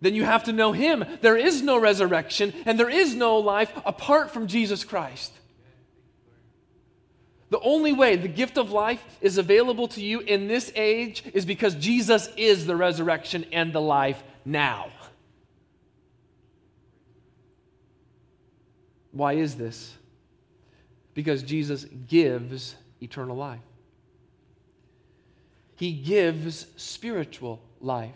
Then 0.00 0.14
you 0.14 0.24
have 0.24 0.44
to 0.44 0.52
know 0.52 0.72
him. 0.72 1.04
There 1.20 1.36
is 1.36 1.60
no 1.60 1.78
resurrection 1.78 2.54
and 2.64 2.78
there 2.78 2.88
is 2.88 3.14
no 3.14 3.38
life 3.38 3.72
apart 3.84 4.30
from 4.30 4.46
Jesus 4.46 4.84
Christ. 4.84 5.32
The 7.50 7.60
only 7.60 7.92
way 7.92 8.14
the 8.14 8.28
gift 8.28 8.56
of 8.56 8.70
life 8.70 9.02
is 9.20 9.36
available 9.36 9.88
to 9.88 10.00
you 10.00 10.20
in 10.20 10.46
this 10.46 10.72
age 10.76 11.24
is 11.34 11.44
because 11.44 11.74
Jesus 11.74 12.28
is 12.36 12.64
the 12.64 12.76
resurrection 12.76 13.44
and 13.52 13.72
the 13.72 13.80
life 13.80 14.22
now. 14.44 14.90
Why 19.12 19.34
is 19.34 19.56
this? 19.56 19.96
Because 21.14 21.42
Jesus 21.42 21.84
gives 22.06 22.76
eternal 23.02 23.36
life, 23.36 23.60
He 25.76 25.92
gives 25.92 26.66
spiritual 26.76 27.60
life. 27.80 28.14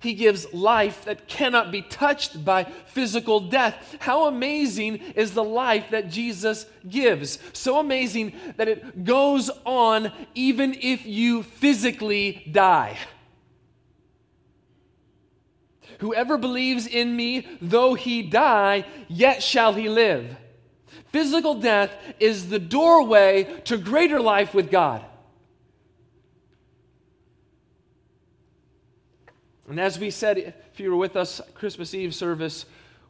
He 0.00 0.14
gives 0.14 0.52
life 0.54 1.04
that 1.06 1.26
cannot 1.26 1.72
be 1.72 1.82
touched 1.82 2.44
by 2.44 2.64
physical 2.64 3.40
death. 3.40 3.96
How 3.98 4.26
amazing 4.26 4.98
is 5.16 5.34
the 5.34 5.42
life 5.42 5.90
that 5.90 6.08
Jesus 6.08 6.66
gives? 6.88 7.40
So 7.52 7.80
amazing 7.80 8.32
that 8.58 8.68
it 8.68 9.04
goes 9.04 9.50
on 9.64 10.12
even 10.36 10.76
if 10.80 11.04
you 11.04 11.42
physically 11.42 12.48
die. 12.52 12.96
Whoever 15.98 16.38
believes 16.38 16.86
in 16.86 17.14
me, 17.14 17.46
though 17.60 17.94
he 17.94 18.22
die, 18.22 18.84
yet 19.08 19.42
shall 19.42 19.74
he 19.74 19.88
live. 19.88 20.36
Physical 21.12 21.54
death 21.54 21.92
is 22.20 22.48
the 22.48 22.58
doorway 22.58 23.60
to 23.64 23.76
greater 23.76 24.20
life 24.20 24.54
with 24.54 24.70
God. 24.70 25.04
And 29.68 29.78
as 29.78 29.98
we 29.98 30.10
said, 30.10 30.38
if 30.38 30.80
you 30.80 30.90
were 30.90 30.96
with 30.96 31.16
us 31.16 31.40
Christmas 31.54 31.92
Eve 31.92 32.14
service, 32.14 32.64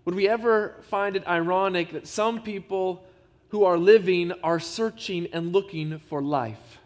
would 0.04 0.14
we 0.14 0.28
ever 0.28 0.74
find 0.88 1.14
it 1.16 1.26
ironic 1.26 1.92
that 1.92 2.06
some 2.06 2.42
people 2.42 3.04
who 3.50 3.64
are 3.64 3.78
living 3.78 4.32
are 4.42 4.58
searching 4.58 5.28
and 5.32 5.52
looking 5.52 5.98
for 6.08 6.22
life? 6.22 6.78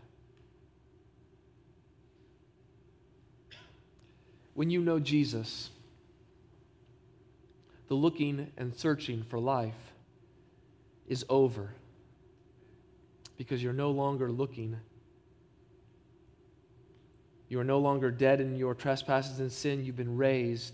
When 4.54 4.70
you 4.70 4.80
know 4.82 4.98
Jesus, 4.98 5.70
the 7.92 7.96
looking 7.96 8.50
and 8.56 8.74
searching 8.74 9.22
for 9.22 9.38
life 9.38 9.92
is 11.06 11.26
over 11.28 11.68
because 13.36 13.62
you're 13.62 13.74
no 13.74 13.90
longer 13.90 14.32
looking 14.32 14.78
you 17.52 17.60
are 17.60 17.64
no 17.64 17.80
longer 17.80 18.10
dead 18.10 18.40
in 18.40 18.56
your 18.56 18.74
trespasses 18.74 19.38
and 19.38 19.52
sin. 19.52 19.84
You've 19.84 19.94
been 19.94 20.16
raised 20.16 20.72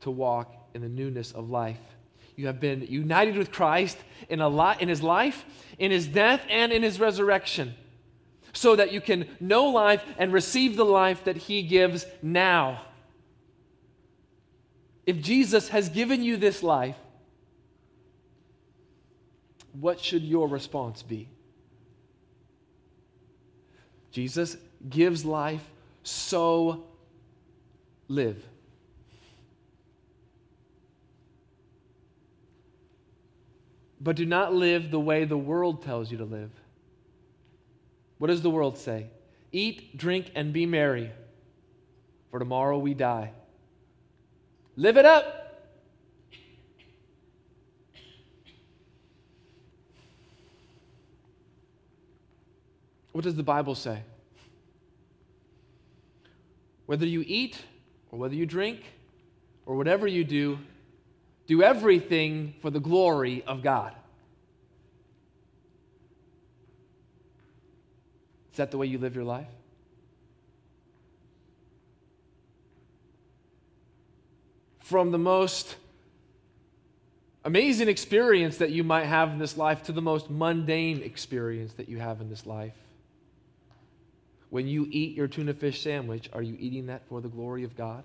to 0.00 0.10
walk 0.10 0.52
in 0.74 0.80
the 0.80 0.88
newness 0.88 1.30
of 1.30 1.50
life. 1.50 1.78
You 2.34 2.48
have 2.48 2.58
been 2.58 2.82
united 2.82 3.36
with 3.36 3.52
Christ 3.52 3.96
in, 4.28 4.40
a 4.40 4.48
lot, 4.48 4.82
in 4.82 4.88
his 4.88 5.04
life, 5.04 5.44
in 5.78 5.92
his 5.92 6.08
death, 6.08 6.42
and 6.50 6.72
in 6.72 6.82
his 6.82 6.98
resurrection, 6.98 7.76
so 8.52 8.74
that 8.74 8.90
you 8.90 9.00
can 9.00 9.28
know 9.38 9.66
life 9.66 10.02
and 10.18 10.32
receive 10.32 10.76
the 10.76 10.84
life 10.84 11.22
that 11.26 11.36
he 11.36 11.62
gives 11.62 12.04
now. 12.22 12.80
If 15.10 15.20
Jesus 15.20 15.70
has 15.70 15.88
given 15.88 16.22
you 16.22 16.36
this 16.36 16.62
life, 16.62 16.94
what 19.72 19.98
should 19.98 20.22
your 20.22 20.46
response 20.46 21.02
be? 21.02 21.28
Jesus 24.12 24.56
gives 24.88 25.24
life 25.24 25.68
so 26.04 26.84
live. 28.06 28.40
But 34.00 34.14
do 34.14 34.24
not 34.24 34.54
live 34.54 34.92
the 34.92 35.00
way 35.00 35.24
the 35.24 35.36
world 35.36 35.82
tells 35.82 36.12
you 36.12 36.18
to 36.18 36.24
live. 36.24 36.52
What 38.18 38.28
does 38.28 38.42
the 38.42 38.50
world 38.50 38.78
say? 38.78 39.08
Eat, 39.50 39.98
drink, 39.98 40.30
and 40.36 40.52
be 40.52 40.66
merry, 40.66 41.10
for 42.30 42.38
tomorrow 42.38 42.78
we 42.78 42.94
die. 42.94 43.32
Live 44.80 44.96
it 44.96 45.04
up. 45.04 45.66
What 53.12 53.24
does 53.24 53.34
the 53.34 53.42
Bible 53.42 53.74
say? 53.74 54.02
Whether 56.86 57.04
you 57.04 57.22
eat 57.26 57.58
or 58.10 58.18
whether 58.18 58.34
you 58.34 58.46
drink 58.46 58.80
or 59.66 59.76
whatever 59.76 60.06
you 60.06 60.24
do, 60.24 60.58
do 61.46 61.62
everything 61.62 62.54
for 62.62 62.70
the 62.70 62.80
glory 62.80 63.44
of 63.46 63.62
God. 63.62 63.92
Is 68.52 68.56
that 68.56 68.70
the 68.70 68.78
way 68.78 68.86
you 68.86 68.96
live 68.96 69.14
your 69.14 69.24
life? 69.24 69.46
From 74.90 75.12
the 75.12 75.18
most 75.18 75.76
amazing 77.44 77.86
experience 77.86 78.56
that 78.56 78.70
you 78.70 78.82
might 78.82 79.04
have 79.04 79.30
in 79.30 79.38
this 79.38 79.56
life 79.56 79.84
to 79.84 79.92
the 79.92 80.02
most 80.02 80.28
mundane 80.28 81.00
experience 81.02 81.74
that 81.74 81.88
you 81.88 81.98
have 81.98 82.20
in 82.20 82.28
this 82.28 82.44
life. 82.44 82.74
When 84.48 84.66
you 84.66 84.88
eat 84.90 85.16
your 85.16 85.28
tuna 85.28 85.54
fish 85.54 85.80
sandwich, 85.80 86.28
are 86.32 86.42
you 86.42 86.56
eating 86.58 86.86
that 86.86 87.06
for 87.08 87.20
the 87.20 87.28
glory 87.28 87.62
of 87.62 87.76
God? 87.76 88.02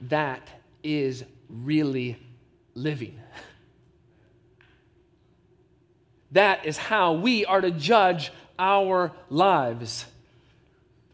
That 0.00 0.42
is 0.82 1.22
really 1.48 2.18
living. 2.74 3.20
That 6.32 6.66
is 6.66 6.76
how 6.76 7.12
we 7.12 7.46
are 7.46 7.60
to 7.60 7.70
judge 7.70 8.32
our 8.58 9.12
lives. 9.30 10.06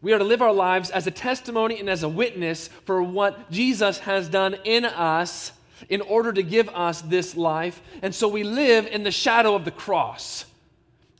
We 0.01 0.13
are 0.13 0.17
to 0.17 0.23
live 0.23 0.41
our 0.41 0.53
lives 0.53 0.89
as 0.89 1.05
a 1.05 1.11
testimony 1.11 1.79
and 1.79 1.89
as 1.89 2.03
a 2.03 2.09
witness 2.09 2.69
for 2.85 3.03
what 3.03 3.51
Jesus 3.51 3.99
has 3.99 4.29
done 4.29 4.55
in 4.63 4.83
us 4.85 5.51
in 5.89 6.01
order 6.01 6.33
to 6.33 6.43
give 6.43 6.69
us 6.69 7.01
this 7.01 7.35
life. 7.35 7.81
And 8.01 8.13
so 8.13 8.27
we 8.27 8.43
live 8.43 8.87
in 8.87 9.03
the 9.03 9.11
shadow 9.11 9.55
of 9.55 9.65
the 9.65 9.71
cross. 9.71 10.45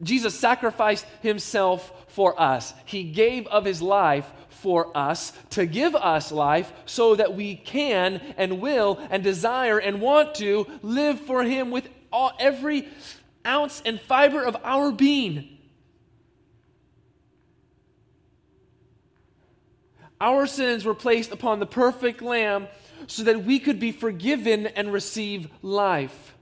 Jesus 0.02 0.38
sacrificed 0.40 1.06
himself 1.22 1.94
for 2.08 2.40
us, 2.42 2.74
he 2.86 3.04
gave 3.04 3.48
of 3.48 3.64
his 3.64 3.82
life 3.82 4.30
for 4.50 4.96
us 4.96 5.32
to 5.52 5.66
give 5.66 5.96
us 5.96 6.32
life 6.32 6.72
so 6.86 7.16
that 7.16 7.36
we 7.36 7.56
can 7.56 8.22
and 8.38 8.60
will 8.60 9.00
and 9.10 9.24
desire 9.24 9.80
and 9.80 10.02
want 10.02 10.36
to 10.36 10.68
live 10.82 11.20
for 11.22 11.44
him 11.44 11.72
with 11.72 11.88
all, 12.12 12.34
every 12.38 12.88
ounce 13.46 13.82
and 13.86 14.00
fiber 14.00 14.44
of 14.44 14.58
our 14.64 14.92
being. 14.92 15.58
Our 20.22 20.46
sins 20.46 20.86
were 20.86 20.94
placed 20.94 21.32
upon 21.32 21.60
the 21.60 21.66
perfect 21.66 22.22
Lamb 22.22 22.68
so 23.08 23.24
that 23.24 23.44
we 23.44 23.58
could 23.60 23.80
be 23.80 23.92
forgiven 23.92 24.68
and 24.68 24.94
receive 24.94 25.50
life? 25.64 26.36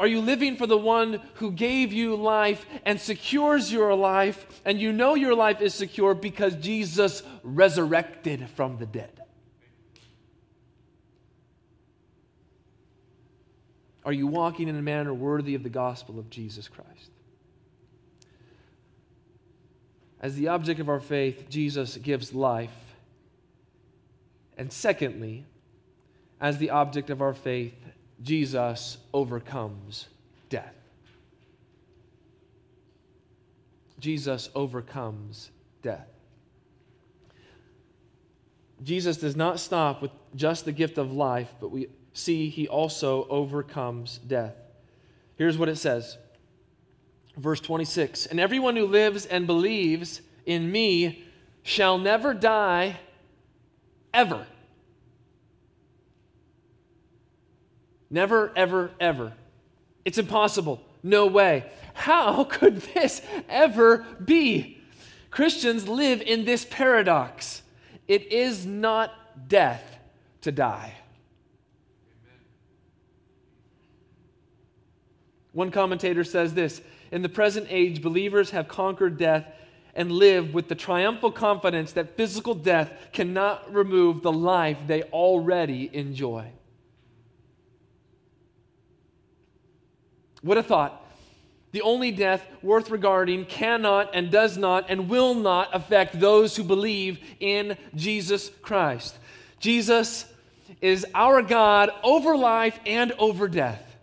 Are 0.00 0.06
you 0.06 0.22
living 0.22 0.56
for 0.56 0.66
the 0.66 0.78
one 0.78 1.20
who 1.34 1.52
gave 1.52 1.92
you 1.92 2.16
life 2.16 2.64
and 2.84 3.00
secures 3.00 3.70
your 3.70 3.94
life, 3.94 4.46
and 4.64 4.80
you 4.80 4.92
know 4.92 5.14
your 5.14 5.34
life 5.34 5.60
is 5.60 5.74
secure 5.74 6.14
because 6.14 6.54
Jesus 6.56 7.22
resurrected 7.42 8.48
from 8.50 8.78
the 8.78 8.86
dead? 8.86 9.20
Are 14.04 14.12
you 14.12 14.26
walking 14.26 14.68
in 14.68 14.76
a 14.76 14.82
manner 14.82 15.12
worthy 15.12 15.54
of 15.54 15.62
the 15.62 15.68
gospel 15.68 16.18
of 16.18 16.30
Jesus 16.30 16.68
Christ? 16.68 17.10
As 20.20 20.34
the 20.34 20.48
object 20.48 20.80
of 20.80 20.88
our 20.88 21.00
faith, 21.00 21.48
Jesus 21.48 21.96
gives 21.96 22.32
life 22.32 22.70
and 24.56 24.72
secondly, 24.72 25.44
as 26.40 26.58
the 26.58 26.70
object 26.70 27.10
of 27.10 27.20
our 27.20 27.34
faith, 27.34 27.74
Jesus 28.22 28.98
overcomes 29.12 30.08
death. 30.48 30.74
Jesus 33.98 34.50
overcomes 34.54 35.50
death. 35.82 36.08
Jesus 38.82 39.16
does 39.16 39.36
not 39.36 39.58
stop 39.58 40.02
with 40.02 40.10
just 40.34 40.64
the 40.64 40.72
gift 40.72 40.98
of 40.98 41.12
life, 41.12 41.52
but 41.60 41.70
we 41.70 41.88
see 42.12 42.48
he 42.50 42.68
also 42.68 43.26
overcomes 43.28 44.18
death. 44.18 44.54
Here's 45.36 45.56
what 45.56 45.68
it 45.68 45.76
says 45.76 46.18
Verse 47.36 47.60
26 47.60 48.26
And 48.26 48.40
everyone 48.40 48.76
who 48.76 48.86
lives 48.86 49.26
and 49.26 49.46
believes 49.46 50.22
in 50.44 50.70
me 50.70 51.24
shall 51.62 51.98
never 51.98 52.32
die 52.32 52.98
ever. 54.14 54.46
Never, 58.08 58.52
ever, 58.56 58.92
ever. 59.00 59.32
It's 60.04 60.18
impossible. 60.18 60.80
No 61.02 61.26
way. 61.26 61.64
How 61.94 62.44
could 62.50 62.76
this 62.94 63.20
ever 63.48 64.06
be? 64.24 64.78
Christians 65.30 65.88
live 65.88 66.22
in 66.22 66.44
this 66.44 66.64
paradox. 66.64 67.62
It 68.08 68.32
is 68.32 68.64
not 68.64 69.48
death 69.48 69.98
to 70.42 70.52
die. 70.52 70.94
One 75.52 75.70
commentator 75.70 76.22
says 76.22 76.54
this 76.54 76.80
In 77.10 77.22
the 77.22 77.28
present 77.28 77.66
age, 77.70 78.02
believers 78.02 78.50
have 78.50 78.68
conquered 78.68 79.18
death 79.18 79.46
and 79.94 80.12
live 80.12 80.52
with 80.52 80.68
the 80.68 80.74
triumphal 80.74 81.32
confidence 81.32 81.92
that 81.92 82.16
physical 82.16 82.54
death 82.54 82.92
cannot 83.12 83.72
remove 83.72 84.22
the 84.22 84.32
life 84.32 84.76
they 84.86 85.02
already 85.04 85.88
enjoy. 85.92 86.50
What 90.42 90.58
a 90.58 90.62
thought. 90.62 91.02
The 91.72 91.82
only 91.82 92.12
death 92.12 92.46
worth 92.62 92.90
regarding 92.90 93.46
cannot 93.46 94.10
and 94.14 94.30
does 94.30 94.56
not 94.56 94.88
and 94.88 95.08
will 95.08 95.34
not 95.34 95.74
affect 95.74 96.20
those 96.20 96.56
who 96.56 96.62
believe 96.62 97.18
in 97.40 97.76
Jesus 97.94 98.50
Christ. 98.62 99.16
Jesus 99.58 100.26
is 100.80 101.06
our 101.14 101.42
God 101.42 101.90
over 102.02 102.36
life 102.36 102.78
and 102.86 103.12
over 103.12 103.48
death. 103.48 103.95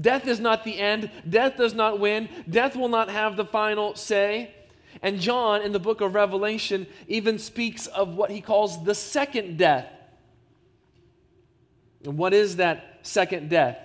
Death 0.00 0.26
is 0.26 0.40
not 0.40 0.64
the 0.64 0.78
end. 0.78 1.10
Death 1.28 1.56
does 1.56 1.74
not 1.74 1.98
win. 1.98 2.28
Death 2.48 2.76
will 2.76 2.88
not 2.88 3.10
have 3.10 3.36
the 3.36 3.44
final 3.44 3.94
say. 3.94 4.54
And 5.02 5.20
John, 5.20 5.62
in 5.62 5.72
the 5.72 5.78
book 5.78 6.00
of 6.00 6.14
Revelation, 6.14 6.86
even 7.06 7.38
speaks 7.38 7.86
of 7.86 8.16
what 8.16 8.30
he 8.30 8.40
calls 8.40 8.84
the 8.84 8.94
second 8.94 9.58
death. 9.58 9.86
And 12.04 12.16
what 12.16 12.32
is 12.32 12.56
that 12.56 13.00
second 13.02 13.50
death? 13.50 13.78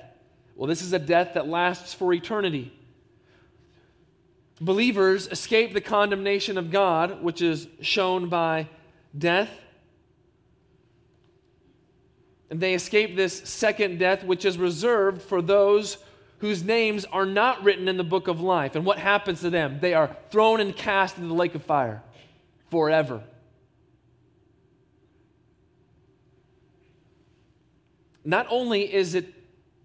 Well, 0.55 0.67
this 0.67 0.81
is 0.81 0.93
a 0.93 0.99
death 0.99 1.33
that 1.33 1.47
lasts 1.47 1.93
for 1.93 2.13
eternity. 2.13 2.71
Believers 4.61 5.27
escape 5.27 5.73
the 5.73 5.81
condemnation 5.81 6.57
of 6.57 6.71
God, 6.71 7.23
which 7.23 7.41
is 7.41 7.67
shown 7.81 8.29
by 8.29 8.69
death. 9.17 9.49
And 12.49 12.61
they 12.61 12.75
escape 12.75 13.15
this 13.15 13.49
second 13.49 13.97
death, 13.97 14.23
which 14.23 14.45
is 14.45 14.59
reserved 14.59 15.23
for 15.23 15.41
those 15.41 15.97
whose 16.43 16.61
names 16.61 17.05
are 17.05 17.25
not 17.25 17.63
written 17.63 17.87
in 17.87 17.95
the 17.95 18.03
book 18.03 18.27
of 18.27 18.41
life. 18.41 18.75
And 18.75 18.85
what 18.85 18.99
happens 18.99 19.39
to 19.39 19.49
them? 19.49 19.79
They 19.79 19.93
are 19.93 20.13
thrown 20.29 20.59
and 20.59 20.75
cast 20.75 21.15
into 21.15 21.29
the 21.29 21.33
lake 21.33 21.55
of 21.55 21.63
fire 21.63 22.03
forever. 22.69 23.23
Not 28.25 28.45
only 28.49 28.93
is 28.93 29.15
it 29.15 29.33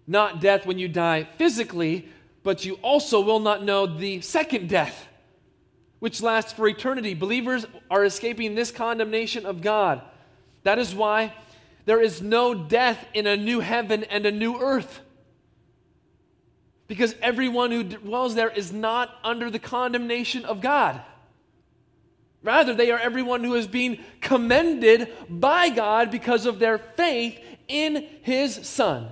not 0.05 0.41
death 0.41 0.65
when 0.65 0.77
you 0.77 0.89
die 0.89 1.29
physically, 1.37 2.09
but 2.43 2.65
you 2.65 2.73
also 2.81 3.21
will 3.21 3.39
not 3.39 3.63
know 3.63 3.85
the 3.85 4.19
second 4.19 4.67
death, 4.67 5.07
which 5.99 6.21
lasts 6.21 6.51
for 6.51 6.67
eternity. 6.67 7.13
Believers 7.13 7.67
are 7.89 8.03
escaping 8.03 8.55
this 8.55 8.69
condemnation 8.69 9.45
of 9.45 9.61
God. 9.61 10.01
That 10.63 10.77
is 10.77 10.93
why 10.93 11.33
there 11.85 12.01
is 12.01 12.21
no 12.21 12.53
death 12.53 13.05
in 13.13 13.27
a 13.27 13.37
new 13.37 13.61
heaven 13.61 14.03
and 14.03 14.25
a 14.25 14.31
new 14.31 14.59
earth 14.59 14.99
because 16.89 17.15
everyone 17.21 17.71
who 17.71 17.83
dwells 17.83 18.33
there 18.33 18.49
is 18.49 18.73
not 18.73 19.15
under 19.23 19.49
the 19.49 19.59
condemnation 19.59 20.43
of 20.43 20.59
God. 20.59 20.99
Rather, 22.41 22.73
they 22.73 22.89
are 22.89 22.97
everyone 22.97 23.43
who 23.43 23.53
is 23.53 23.67
being 23.67 23.99
commended 24.21 25.07
by 25.29 25.69
God 25.69 26.09
because 26.09 26.47
of 26.47 26.57
their 26.57 26.79
faith 26.79 27.39
in 27.67 28.07
His 28.23 28.55
Son. 28.67 29.09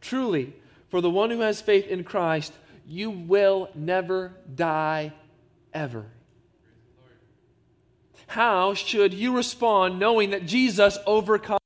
Truly, 0.00 0.54
for 0.88 1.00
the 1.00 1.10
one 1.10 1.30
who 1.30 1.40
has 1.40 1.60
faith 1.60 1.88
in 1.88 2.04
Christ, 2.04 2.52
you 2.86 3.10
will 3.10 3.70
never 3.74 4.36
die 4.54 5.12
ever. 5.74 6.06
How 8.28 8.74
should 8.74 9.12
you 9.12 9.34
respond 9.34 9.98
knowing 9.98 10.30
that 10.30 10.46
Jesus 10.46 10.96
overcomes? 11.06 11.59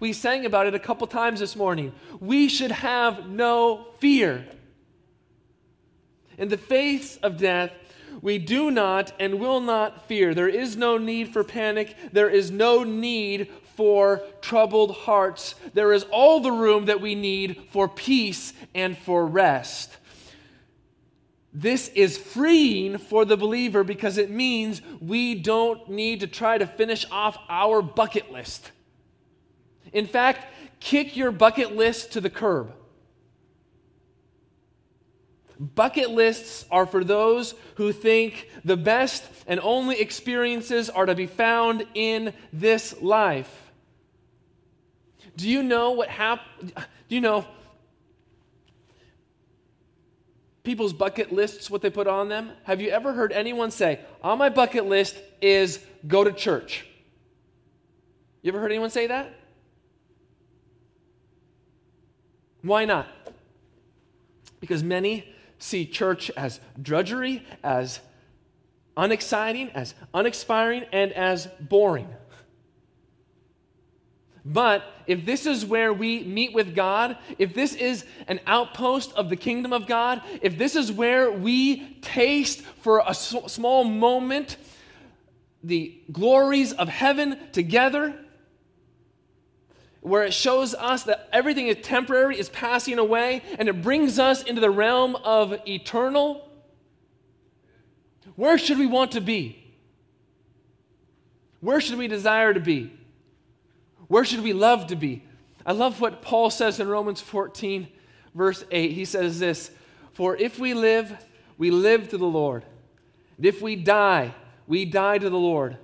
We 0.00 0.12
sang 0.12 0.46
about 0.46 0.66
it 0.66 0.74
a 0.74 0.78
couple 0.78 1.06
times 1.06 1.40
this 1.40 1.56
morning. 1.56 1.92
We 2.20 2.48
should 2.48 2.70
have 2.70 3.28
no 3.28 3.86
fear. 3.98 4.46
In 6.36 6.48
the 6.48 6.56
face 6.56 7.16
of 7.16 7.36
death, 7.36 7.72
we 8.22 8.38
do 8.38 8.70
not 8.70 9.12
and 9.18 9.40
will 9.40 9.60
not 9.60 10.06
fear. 10.06 10.34
There 10.34 10.48
is 10.48 10.76
no 10.76 10.98
need 10.98 11.32
for 11.32 11.42
panic. 11.44 11.96
There 12.12 12.30
is 12.30 12.50
no 12.50 12.84
need 12.84 13.48
for 13.76 14.22
troubled 14.40 14.92
hearts. 14.92 15.54
There 15.74 15.92
is 15.92 16.04
all 16.10 16.40
the 16.40 16.52
room 16.52 16.86
that 16.86 17.00
we 17.00 17.14
need 17.14 17.62
for 17.70 17.88
peace 17.88 18.52
and 18.74 18.96
for 18.96 19.26
rest. 19.26 19.96
This 21.52 21.88
is 21.88 22.18
freeing 22.18 22.98
for 22.98 23.24
the 23.24 23.36
believer 23.36 23.82
because 23.82 24.18
it 24.18 24.30
means 24.30 24.82
we 25.00 25.34
don't 25.34 25.88
need 25.88 26.20
to 26.20 26.26
try 26.26 26.58
to 26.58 26.66
finish 26.66 27.06
off 27.10 27.38
our 27.48 27.82
bucket 27.82 28.30
list. 28.30 28.70
In 29.92 30.06
fact, 30.06 30.46
kick 30.80 31.16
your 31.16 31.30
bucket 31.30 31.76
list 31.76 32.12
to 32.12 32.20
the 32.20 32.30
curb. 32.30 32.72
Bucket 35.60 36.10
lists 36.10 36.64
are 36.70 36.86
for 36.86 37.02
those 37.02 37.54
who 37.76 37.92
think 37.92 38.48
the 38.64 38.76
best 38.76 39.24
and 39.46 39.58
only 39.60 40.00
experiences 40.00 40.88
are 40.88 41.06
to 41.06 41.16
be 41.16 41.26
found 41.26 41.84
in 41.94 42.32
this 42.52 43.00
life. 43.02 43.72
Do 45.36 45.48
you 45.48 45.62
know 45.62 45.92
what 45.92 46.08
happened? 46.08 46.72
Do 47.08 47.14
you 47.14 47.20
know 47.20 47.44
people's 50.62 50.92
bucket 50.92 51.32
lists, 51.32 51.70
what 51.70 51.80
they 51.80 51.90
put 51.90 52.06
on 52.06 52.28
them? 52.28 52.50
Have 52.64 52.80
you 52.80 52.90
ever 52.90 53.12
heard 53.12 53.32
anyone 53.32 53.70
say, 53.70 54.00
on 54.22 54.38
my 54.38 54.50
bucket 54.50 54.86
list 54.86 55.16
is 55.40 55.80
go 56.06 56.22
to 56.22 56.30
church? 56.30 56.86
You 58.42 58.52
ever 58.52 58.60
heard 58.60 58.70
anyone 58.70 58.90
say 58.90 59.06
that? 59.06 59.34
Why 62.62 62.84
not? 62.84 63.06
Because 64.60 64.82
many 64.82 65.32
see 65.58 65.86
church 65.86 66.30
as 66.36 66.60
drudgery, 66.80 67.44
as 67.62 68.00
unexciting, 68.96 69.70
as 69.70 69.94
unexpiring, 70.14 70.86
and 70.92 71.12
as 71.12 71.46
boring. 71.60 72.08
But 74.44 74.82
if 75.06 75.26
this 75.26 75.46
is 75.46 75.64
where 75.66 75.92
we 75.92 76.24
meet 76.24 76.54
with 76.54 76.74
God, 76.74 77.18
if 77.38 77.54
this 77.54 77.74
is 77.74 78.04
an 78.28 78.40
outpost 78.46 79.12
of 79.12 79.28
the 79.28 79.36
kingdom 79.36 79.72
of 79.72 79.86
God, 79.86 80.22
if 80.40 80.56
this 80.56 80.74
is 80.74 80.90
where 80.90 81.30
we 81.30 81.98
taste 82.00 82.62
for 82.62 83.02
a 83.06 83.14
small 83.14 83.84
moment 83.84 84.56
the 85.62 86.00
glories 86.10 86.72
of 86.72 86.88
heaven 86.88 87.38
together, 87.52 88.14
where 90.00 90.24
it 90.24 90.32
shows 90.32 90.74
us 90.74 91.04
that 91.04 91.28
everything 91.32 91.66
is 91.66 91.76
temporary, 91.82 92.38
is 92.38 92.48
passing 92.48 92.98
away, 92.98 93.42
and 93.58 93.68
it 93.68 93.82
brings 93.82 94.18
us 94.18 94.42
into 94.42 94.60
the 94.60 94.70
realm 94.70 95.16
of 95.16 95.60
eternal, 95.66 96.48
where 98.36 98.58
should 98.58 98.78
we 98.78 98.86
want 98.86 99.12
to 99.12 99.20
be? 99.20 99.64
Where 101.60 101.80
should 101.80 101.98
we 101.98 102.06
desire 102.06 102.54
to 102.54 102.60
be? 102.60 102.92
Where 104.06 104.24
should 104.24 104.42
we 104.42 104.52
love 104.52 104.86
to 104.88 104.96
be? 104.96 105.24
I 105.66 105.72
love 105.72 106.00
what 106.00 106.22
Paul 106.22 106.50
says 106.50 106.80
in 106.80 106.88
Romans 106.88 107.20
14, 107.20 107.88
verse 108.34 108.64
8. 108.70 108.92
He 108.92 109.04
says 109.04 109.38
this 109.38 109.70
For 110.12 110.36
if 110.36 110.58
we 110.58 110.72
live, 110.72 111.26
we 111.58 111.70
live 111.70 112.08
to 112.10 112.18
the 112.18 112.26
Lord. 112.26 112.64
And 113.36 113.44
if 113.44 113.60
we 113.60 113.76
die, 113.76 114.34
we 114.66 114.84
die 114.84 115.18
to 115.18 115.28
the 115.28 115.38
Lord. 115.38 115.76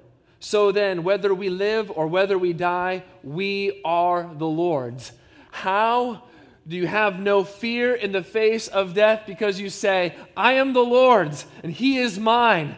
So 0.44 0.72
then, 0.72 1.04
whether 1.04 1.32
we 1.32 1.48
live 1.48 1.90
or 1.90 2.06
whether 2.06 2.36
we 2.36 2.52
die, 2.52 3.04
we 3.22 3.80
are 3.82 4.30
the 4.36 4.46
Lord's. 4.46 5.10
How 5.50 6.24
do 6.68 6.76
you 6.76 6.86
have 6.86 7.18
no 7.18 7.44
fear 7.44 7.94
in 7.94 8.12
the 8.12 8.22
face 8.22 8.68
of 8.68 8.92
death 8.92 9.22
because 9.26 9.58
you 9.58 9.70
say, 9.70 10.14
I 10.36 10.52
am 10.52 10.74
the 10.74 10.84
Lord's 10.84 11.46
and 11.62 11.72
He 11.72 11.96
is 11.96 12.18
mine? 12.18 12.76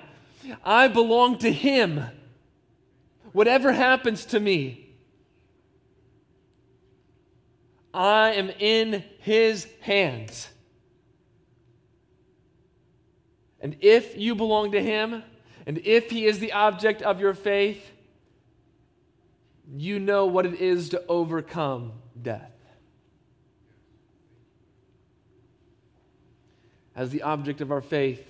I 0.64 0.86
belong 0.86 1.38
to 1.38 1.50
Him. 1.50 2.04
Whatever 3.32 3.72
happens 3.72 4.26
to 4.26 4.38
me, 4.38 4.94
I 7.92 8.30
am 8.34 8.48
in 8.60 9.02
His 9.18 9.66
hands. 9.80 10.50
And 13.60 13.74
if 13.80 14.16
you 14.16 14.36
belong 14.36 14.70
to 14.70 14.80
Him, 14.80 15.24
and 15.66 15.78
if 15.78 16.10
He 16.10 16.24
is 16.24 16.38
the 16.38 16.52
object 16.52 17.02
of 17.02 17.20
your 17.20 17.34
faith, 17.34 17.90
you 19.76 19.98
know 19.98 20.26
what 20.26 20.46
it 20.46 20.60
is 20.60 20.90
to 20.90 21.02
overcome 21.08 21.92
death. 22.20 22.52
As 26.94 27.10
the 27.10 27.22
object 27.22 27.60
of 27.60 27.72
our 27.72 27.82
faith, 27.82 28.24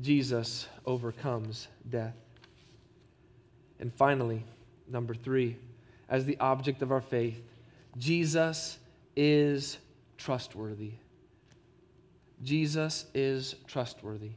Jesus 0.00 0.66
overcomes 0.86 1.68
death. 1.88 2.16
And 3.78 3.92
finally, 3.92 4.44
number 4.88 5.14
three, 5.14 5.56
as 6.08 6.24
the 6.24 6.38
object 6.40 6.82
of 6.82 6.90
our 6.90 7.00
faith, 7.00 7.40
Jesus 7.98 8.78
is 9.14 9.78
trustworthy. 10.16 10.92
Jesus 12.42 13.04
is 13.14 13.54
trustworthy. 13.66 14.30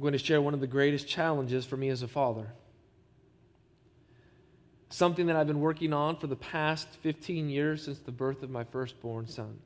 I'm 0.00 0.02
going 0.02 0.12
to 0.12 0.18
share 0.18 0.40
one 0.40 0.54
of 0.54 0.60
the 0.60 0.66
greatest 0.66 1.06
challenges 1.06 1.66
for 1.66 1.76
me 1.76 1.90
as 1.90 2.00
a 2.00 2.08
father. 2.08 2.46
Something 4.88 5.26
that 5.26 5.36
I've 5.36 5.46
been 5.46 5.60
working 5.60 5.92
on 5.92 6.16
for 6.16 6.26
the 6.26 6.36
past 6.36 6.88
15 7.02 7.50
years 7.50 7.84
since 7.84 7.98
the 7.98 8.10
birth 8.10 8.42
of 8.42 8.48
my 8.48 8.64
firstborn 8.64 9.28
son. 9.28 9.58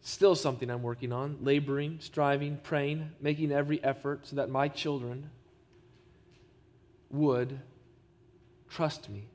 Still 0.00 0.34
something 0.34 0.68
I'm 0.68 0.82
working 0.82 1.12
on, 1.12 1.38
laboring, 1.40 1.98
striving, 2.00 2.58
praying, 2.64 3.12
making 3.20 3.52
every 3.52 3.80
effort 3.84 4.26
so 4.26 4.34
that 4.34 4.50
my 4.50 4.66
children 4.66 5.30
would 7.10 7.60
trust 8.68 9.08
me. 9.08 9.28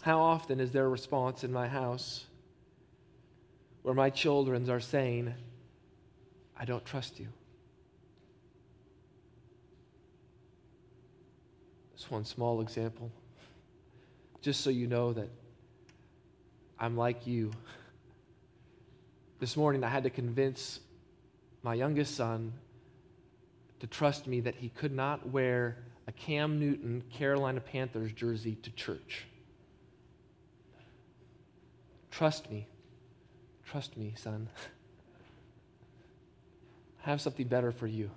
How 0.00 0.20
often 0.20 0.58
is 0.58 0.72
there 0.72 0.86
a 0.86 0.88
response 0.88 1.44
in 1.44 1.52
my 1.52 1.68
house 1.68 2.24
where 3.86 3.94
my 3.94 4.10
children 4.10 4.68
are 4.68 4.80
saying, 4.80 5.32
I 6.58 6.64
don't 6.64 6.84
trust 6.84 7.20
you? 7.20 7.28
Just 11.96 12.10
one 12.10 12.24
small 12.24 12.62
example, 12.62 13.12
just 14.42 14.62
so 14.62 14.70
you 14.70 14.88
know 14.88 15.12
that 15.12 15.28
I'm 16.80 16.96
like 16.96 17.28
you. 17.28 17.52
This 19.38 19.56
morning, 19.56 19.84
I 19.84 19.88
had 19.88 20.02
to 20.02 20.10
convince 20.10 20.80
my 21.62 21.74
youngest 21.74 22.16
son 22.16 22.52
to 23.78 23.86
trust 23.86 24.26
me 24.26 24.40
that 24.40 24.56
he 24.56 24.70
could 24.70 24.92
not 24.92 25.28
wear 25.30 25.76
a 26.08 26.12
Cam 26.12 26.58
Newton 26.58 27.04
Carolina 27.12 27.60
Panthers 27.60 28.10
jersey 28.10 28.56
to 28.64 28.70
church. 28.72 29.26
Trust 32.10 32.50
me. 32.50 32.66
Trust 33.66 33.96
me, 33.96 34.14
son. 34.16 34.48
I 37.04 37.10
have 37.10 37.20
something 37.20 37.46
better 37.46 37.72
for 37.72 37.86
you. 37.86 38.10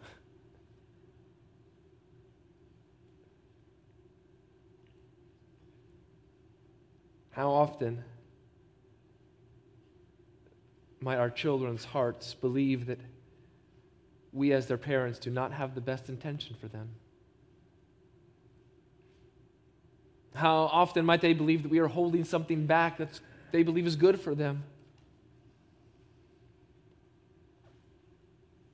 How 7.32 7.50
often 7.52 8.04
might 11.02 11.18
our 11.18 11.30
children's 11.30 11.86
hearts 11.86 12.34
believe 12.34 12.88
that 12.88 13.00
we, 14.34 14.52
as 14.54 14.68
their 14.68 14.78
parents, 14.78 15.20
do 15.20 15.30
not 15.30 15.54
have 15.54 15.74
the 15.74 15.82
best 15.82 16.10
intention 16.10 16.56
for 16.60 16.68
them? 16.68 16.90
How 20.36 20.64
often 20.64 21.06
might 21.06 21.22
they 21.22 21.34
believe 21.34 21.64
that 21.64 21.70
we 21.70 21.80
are 21.80 21.88
holding 21.88 22.24
something 22.24 22.66
back 22.66 22.98
that 22.98 23.20
they 23.52 23.64
believe 23.64 23.88
is 23.88 23.96
good 23.96 24.20
for 24.20 24.36
them. 24.36 24.64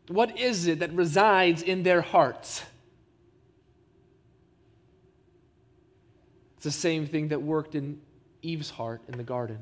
What 0.08 0.38
is 0.38 0.68
it 0.68 0.80
that 0.80 0.94
resides 0.94 1.62
in 1.62 1.84
their 1.84 2.02
hearts? 2.02 2.64
It's 6.58 6.64
the 6.64 6.72
same 6.72 7.08
thing 7.08 7.30
that 7.30 7.42
worked 7.42 7.76
in 7.76 8.00
Eve's 8.42 8.70
heart 8.70 9.02
in 9.08 9.18
the 9.18 9.24
garden, 9.24 9.60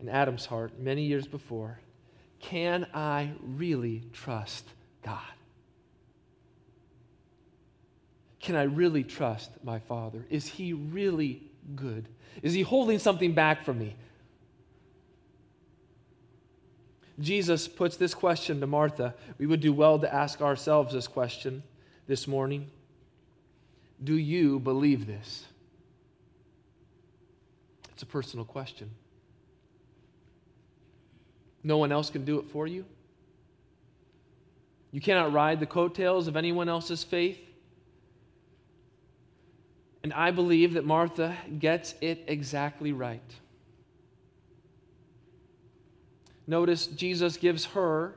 in 0.00 0.08
Adam's 0.08 0.46
heart 0.46 0.78
many 0.78 1.02
years 1.02 1.26
before. 1.26 1.78
Can 2.40 2.86
I 2.94 3.32
really 3.42 4.04
trust 4.12 4.66
God? 5.02 5.20
Can 8.40 8.56
I 8.56 8.64
really 8.64 9.04
trust 9.04 9.50
my 9.62 9.78
Father? 9.78 10.26
Is 10.28 10.46
He 10.46 10.72
really 10.72 11.42
good? 11.74 12.08
Is 12.42 12.52
he 12.52 12.62
holding 12.62 12.98
something 12.98 13.32
back 13.32 13.64
from 13.64 13.78
me? 13.78 13.96
Jesus 17.20 17.68
puts 17.68 17.96
this 17.96 18.14
question 18.14 18.60
to 18.60 18.66
Martha. 18.66 19.14
We 19.38 19.46
would 19.46 19.60
do 19.60 19.72
well 19.72 19.98
to 20.00 20.12
ask 20.12 20.40
ourselves 20.40 20.92
this 20.92 21.06
question 21.06 21.62
this 22.06 22.26
morning 22.26 22.70
Do 24.02 24.16
you 24.16 24.58
believe 24.58 25.06
this? 25.06 25.44
It's 27.92 28.02
a 28.02 28.06
personal 28.06 28.44
question. 28.44 28.90
No 31.62 31.78
one 31.78 31.92
else 31.92 32.10
can 32.10 32.24
do 32.24 32.38
it 32.40 32.46
for 32.50 32.66
you. 32.66 32.84
You 34.90 35.00
cannot 35.00 35.32
ride 35.32 35.60
the 35.60 35.66
coattails 35.66 36.28
of 36.28 36.36
anyone 36.36 36.68
else's 36.68 37.02
faith. 37.02 37.38
And 40.02 40.12
I 40.12 40.30
believe 40.30 40.74
that 40.74 40.84
Martha 40.84 41.36
gets 41.58 41.94
it 42.00 42.24
exactly 42.26 42.92
right. 42.92 43.22
Notice 46.46 46.86
Jesus 46.86 47.36
gives 47.36 47.64
her 47.66 48.14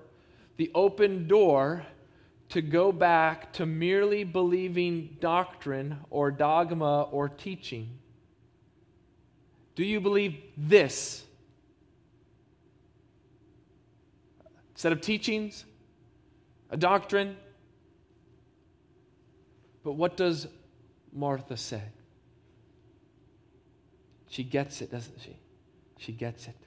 the 0.57 0.71
open 0.75 1.27
door 1.27 1.85
to 2.49 2.61
go 2.61 2.91
back 2.91 3.53
to 3.53 3.65
merely 3.65 4.23
believing 4.23 5.17
doctrine 5.19 5.99
or 6.09 6.31
dogma 6.31 7.03
or 7.03 7.29
teaching. 7.29 7.89
Do 9.75 9.83
you 9.83 9.99
believe 9.99 10.41
this? 10.55 11.23
Set 14.75 14.91
of 14.91 15.01
teachings, 15.01 15.65
a 16.69 16.77
doctrine. 16.77 17.35
But 19.83 19.93
what 19.93 20.17
does 20.17 20.47
Martha 21.13 21.57
say? 21.57 21.81
She 24.29 24.43
gets 24.43 24.81
it, 24.81 24.91
doesn't 24.91 25.19
she? 25.21 25.37
She 25.97 26.11
gets 26.11 26.47
it. 26.47 26.66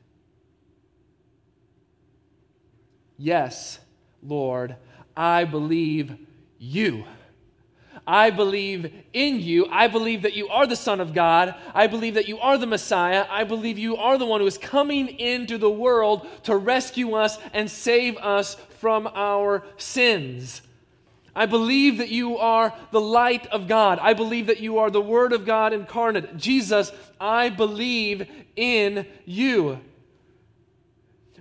Yes, 3.23 3.79
Lord, 4.23 4.77
I 5.15 5.45
believe 5.45 6.17
you. 6.59 7.05
I 8.07 8.31
believe 8.31 8.95
in 9.13 9.41
you. 9.41 9.67
I 9.71 9.89
believe 9.89 10.23
that 10.23 10.33
you 10.33 10.49
are 10.49 10.67
the 10.67 10.75
Son 10.75 11.01
of 11.01 11.13
God. 11.13 11.55
I 11.75 11.87
believe 11.87 12.15
that 12.15 12.29
you 12.29 12.39
are 12.39 12.57
the 12.57 12.67
Messiah. 12.67 13.27
I 13.29 13.45
believe 13.45 13.79
you 13.79 13.99
are 13.99 14.17
the 14.17 14.25
one 14.25 14.41
who 14.41 14.47
is 14.47 14.57
coming 14.57 15.07
into 15.09 15.59
the 15.59 15.69
world 15.69 16.27
to 16.45 16.57
rescue 16.57 17.13
us 17.13 17.37
and 17.53 17.71
save 17.71 18.17
us 18.17 18.55
from 18.79 19.07
our 19.15 19.65
sins. 19.77 20.63
I 21.37 21.45
believe 21.45 21.99
that 21.99 22.09
you 22.09 22.39
are 22.39 22.73
the 22.91 23.03
light 23.03 23.47
of 23.49 23.69
God. 23.69 23.99
I 24.01 24.15
believe 24.15 24.47
that 24.47 24.61
you 24.61 24.79
are 24.79 24.91
the 24.91 25.03
Word 25.03 25.35
of 25.35 25.45
God 25.45 25.75
incarnate. 25.75 26.39
Jesus, 26.39 26.91
I 27.21 27.51
believe 27.51 28.27
in 28.57 29.07
you. 29.27 29.79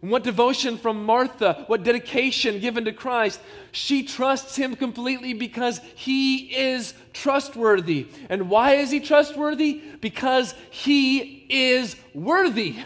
What 0.01 0.23
devotion 0.23 0.77
from 0.77 1.03
Martha, 1.05 1.65
what 1.67 1.83
dedication 1.83 2.59
given 2.59 2.85
to 2.85 2.93
Christ. 2.93 3.41
She 3.71 4.03
trusts 4.03 4.55
him 4.55 4.75
completely 4.75 5.33
because 5.33 5.81
he 5.95 6.55
is 6.55 6.93
trustworthy. 7.13 8.07
And 8.29 8.49
why 8.49 8.75
is 8.75 8.91
he 8.91 8.99
trustworthy? 8.99 9.81
Because 9.99 10.53
he 10.69 11.45
is 11.49 11.95
worthy. 12.13 12.77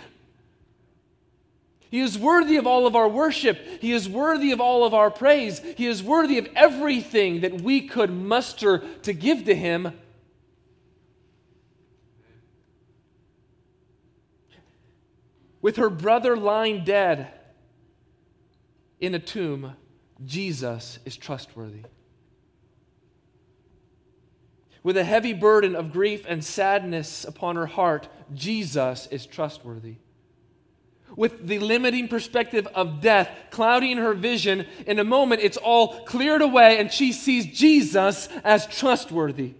He 1.94 2.00
is 2.00 2.18
worthy 2.18 2.58
of 2.58 2.66
all 2.66 2.88
of 2.88 2.96
our 2.96 3.08
worship. 3.08 3.60
He 3.80 3.92
is 3.92 4.10
worthy 4.10 4.52
of 4.52 4.60
all 4.60 4.84
of 4.84 4.96
our 4.96 5.12
praise. 5.12 5.62
He 5.78 5.86
is 5.86 6.02
worthy 6.02 6.40
of 6.40 6.48
everything 6.56 7.42
that 7.42 7.62
we 7.62 7.82
could 7.82 8.10
muster 8.10 8.80
to 9.04 9.14
give 9.14 9.46
to 9.46 9.54
Him. 9.54 9.94
With 15.64 15.78
her 15.78 15.90
brother 15.90 16.38
lying 16.38 16.84
dead 16.84 17.32
in 19.00 19.16
a 19.16 19.20
tomb, 19.20 19.74
Jesus 20.24 21.00
is 21.06 21.18
trustworthy. 21.18 21.86
With 24.84 24.98
a 24.98 25.04
heavy 25.04 25.34
burden 25.34 25.76
of 25.76 25.92
grief 25.92 26.26
and 26.28 26.44
sadness 26.44 27.26
upon 27.26 27.56
her 27.56 27.66
heart, 27.66 28.08
Jesus 28.36 29.08
is 29.08 29.26
trustworthy 29.26 29.96
with 31.16 31.48
the 31.48 31.60
limiting 31.60 32.08
perspective 32.08 32.68
of 32.74 33.02
death 33.02 33.30
clouding 33.52 33.98
her 33.98 34.14
vision, 34.14 34.66
in 34.88 35.00
a 35.00 35.04
moment 35.04 35.42
it's 35.42 35.58
all 35.58 36.04
cleared 36.06 36.42
away 36.42 36.80
and 36.80 36.92
she 36.92 37.12
sees 37.12 37.46
Jesus 37.46 38.28
as 38.44 38.68
trustworthy. 38.68 39.54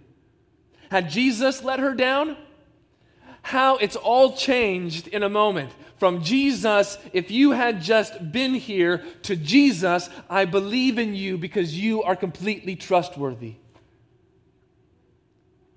Had 0.90 1.10
Jesus 1.10 1.62
let 1.62 1.80
her 1.80 1.94
down? 1.94 2.36
How 3.44 3.76
it's 3.76 3.94
all 3.94 4.32
changed 4.32 5.06
in 5.08 5.22
a 5.22 5.28
moment. 5.28 5.70
From 5.98 6.24
Jesus, 6.24 6.96
if 7.12 7.30
you 7.30 7.52
had 7.52 7.82
just 7.82 8.32
been 8.32 8.54
here, 8.54 9.04
to 9.24 9.36
Jesus, 9.36 10.08
I 10.30 10.46
believe 10.46 10.98
in 10.98 11.14
you 11.14 11.36
because 11.36 11.78
you 11.78 12.02
are 12.02 12.16
completely 12.16 12.74
trustworthy. 12.74 13.56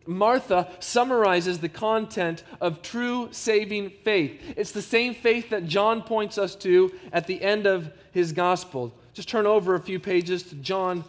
Martha 0.06 0.70
summarizes 0.80 1.60
the 1.60 1.68
content 1.68 2.46
of 2.62 2.82
true 2.82 3.28
saving 3.32 3.90
faith. 3.90 4.42
It's 4.56 4.72
the 4.72 4.82
same 4.82 5.14
faith 5.14 5.50
that 5.50 5.68
John 5.68 6.02
points 6.02 6.38
us 6.38 6.56
to 6.56 6.94
at 7.12 7.28
the 7.28 7.42
end 7.42 7.66
of 7.66 7.92
his 8.14 8.32
gospel. 8.32 8.94
Just 9.14 9.28
turn 9.28 9.46
over 9.46 9.76
a 9.76 9.80
few 9.82 10.00
pages 10.00 10.44
to 10.44 10.56
John 10.56 11.04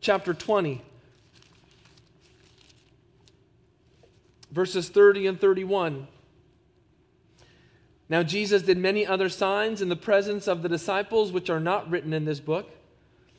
chapter 0.00 0.34
20, 0.34 0.82
verses 4.50 4.88
30 4.88 5.26
and 5.26 5.40
31. 5.40 6.06
Now, 8.08 8.24
Jesus 8.24 8.62
did 8.62 8.76
many 8.76 9.06
other 9.06 9.28
signs 9.28 9.80
in 9.80 9.88
the 9.88 9.96
presence 9.96 10.48
of 10.48 10.62
the 10.62 10.68
disciples, 10.68 11.30
which 11.30 11.48
are 11.48 11.60
not 11.60 11.88
written 11.88 12.12
in 12.12 12.24
this 12.24 12.40
book, 12.40 12.68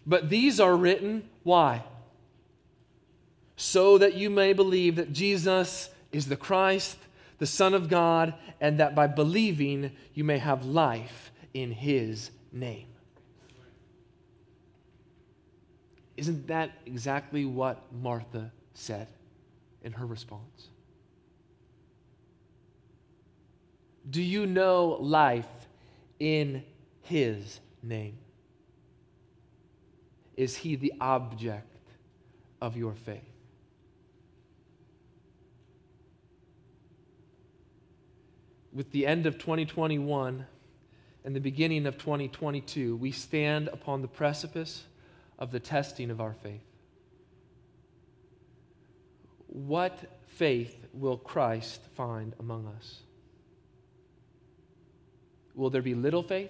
but 0.07 0.29
these 0.29 0.59
are 0.59 0.75
written. 0.75 1.27
Why? 1.43 1.83
So 3.57 3.97
that 3.97 4.15
you 4.15 4.29
may 4.29 4.53
believe 4.53 4.95
that 4.95 5.11
Jesus 5.11 5.89
is 6.13 6.27
the 6.27 6.37
Christ, 6.37 6.97
the 7.37 7.45
Son 7.45 7.73
of 7.73 7.89
God, 7.89 8.33
and 8.61 8.79
that 8.79 8.95
by 8.95 9.07
believing 9.07 9.91
you 10.13 10.23
may 10.23 10.37
have 10.37 10.65
life 10.65 11.31
in 11.53 11.71
his 11.71 12.31
name. 12.53 12.87
Isn't 16.15 16.47
that 16.47 16.71
exactly 16.85 17.45
what 17.45 17.81
Martha 17.91 18.51
said 18.73 19.07
in 19.83 19.91
her 19.93 20.05
response? 20.05 20.70
Do 24.09 24.21
you 24.21 24.45
know 24.45 24.97
life 24.99 25.47
in 26.19 26.63
His 27.01 27.59
name? 27.83 28.17
Is 30.35 30.55
He 30.57 30.75
the 30.75 30.93
object 30.99 31.67
of 32.61 32.75
your 32.75 32.93
faith? 32.93 33.21
With 38.73 38.91
the 38.91 39.05
end 39.05 39.25
of 39.25 39.37
2021 39.37 40.45
and 41.23 41.35
the 41.35 41.39
beginning 41.39 41.85
of 41.85 41.97
2022, 41.97 42.95
we 42.95 43.11
stand 43.11 43.67
upon 43.67 44.01
the 44.01 44.07
precipice 44.07 44.85
of 45.37 45.51
the 45.51 45.59
testing 45.59 46.09
of 46.09 46.21
our 46.21 46.33
faith. 46.33 46.63
What 49.47 49.99
faith 50.27 50.87
will 50.93 51.17
Christ 51.17 51.81
find 51.95 52.33
among 52.39 52.67
us? 52.67 53.01
Will 55.61 55.69
there 55.69 55.83
be 55.83 55.93
little 55.93 56.23
faith? 56.23 56.49